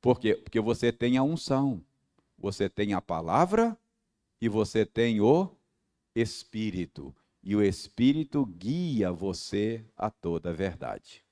Por 0.00 0.18
quê? 0.18 0.34
Porque 0.34 0.60
você 0.60 0.92
tem 0.92 1.16
a 1.16 1.22
unção, 1.22 1.84
você 2.38 2.68
tem 2.68 2.94
a 2.94 3.00
palavra 3.00 3.76
e 4.40 4.48
você 4.48 4.86
tem 4.86 5.20
o 5.20 5.54
Espírito. 6.14 7.14
E 7.42 7.56
o 7.56 7.62
Espírito 7.62 8.46
guia 8.46 9.12
você 9.12 9.84
a 9.96 10.10
toda 10.10 10.50
a 10.50 10.52
verdade. 10.52 11.24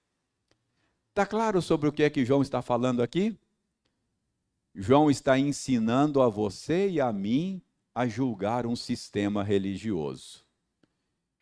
Está 1.11 1.25
claro 1.27 1.61
sobre 1.63 1.89
o 1.89 1.93
que 1.93 2.03
é 2.03 2.11
que 2.11 2.25
João 2.25 2.43
está 2.43 2.63
falando 2.63 3.03
aqui? 3.03 3.37
João 4.75 5.11
está 5.11 5.39
ensinando 5.39 6.23
a 6.23 6.29
você 6.29 6.89
e 6.89 7.01
a 7.01 7.13
mim 7.13 7.61
a 7.95 8.07
julgar 8.07 8.67
um 8.67 8.77
sistema 8.77 9.43
religioso. 9.43 10.47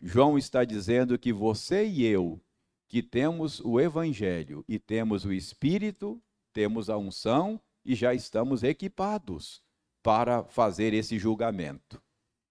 João 0.00 0.38
está 0.38 0.64
dizendo 0.64 1.18
que 1.18 1.32
você 1.32 1.86
e 1.86 2.04
eu, 2.04 2.40
que 2.88 3.02
temos 3.02 3.60
o 3.60 3.80
Evangelho 3.80 4.64
e 4.68 4.78
temos 4.78 5.24
o 5.24 5.32
Espírito, 5.32 6.22
temos 6.52 6.88
a 6.88 6.96
unção 6.96 7.60
e 7.84 7.94
já 7.94 8.14
estamos 8.14 8.62
equipados 8.62 9.62
para 10.02 10.44
fazer 10.44 10.94
esse 10.94 11.18
julgamento. 11.18 12.02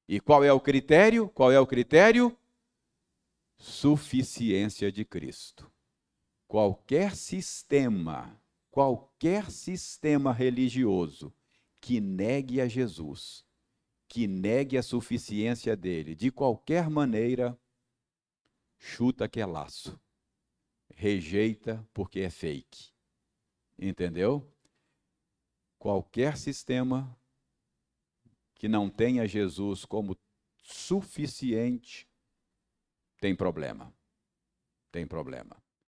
E 0.08 0.20
qual 0.20 0.44
é 0.44 0.52
o 0.52 0.60
critério? 0.60 1.30
Qual 1.30 1.52
é 1.52 1.60
o 1.60 1.66
critério? 1.66 2.38
Suficiência 3.58 4.92
de 4.92 5.04
Cristo. 5.04 5.72
Qualquer 6.48 7.16
sistema, 7.16 8.40
qualquer 8.70 9.50
sistema 9.50 10.32
religioso 10.32 11.34
que 11.82 12.00
negue 12.00 12.62
a 12.62 12.68
Jesus, 12.68 13.46
que 14.08 14.28
negue 14.28 14.78
a 14.78 14.84
suficiência 14.84 15.76
dele 15.76 16.14
de 16.14 16.32
qualquer 16.32 16.90
maneira, 16.90 17.58
chuta 18.78 19.28
que 19.28 19.40
é 19.40 19.46
laço. 19.46 20.00
Rejeita 20.96 21.88
porque 21.94 22.22
é 22.22 22.30
fake. 22.30 22.92
Entendeu? 23.78 24.52
Qualquer 25.78 26.38
sistema 26.38 27.16
que 28.56 28.68
não 28.68 28.90
tenha 28.90 29.28
Jesus 29.28 29.86
como 29.86 30.18
suficiente 30.64 32.08
tem 33.20 33.36
problema. 33.36 33.94
Tem 34.92 35.06
problema. 35.06 35.65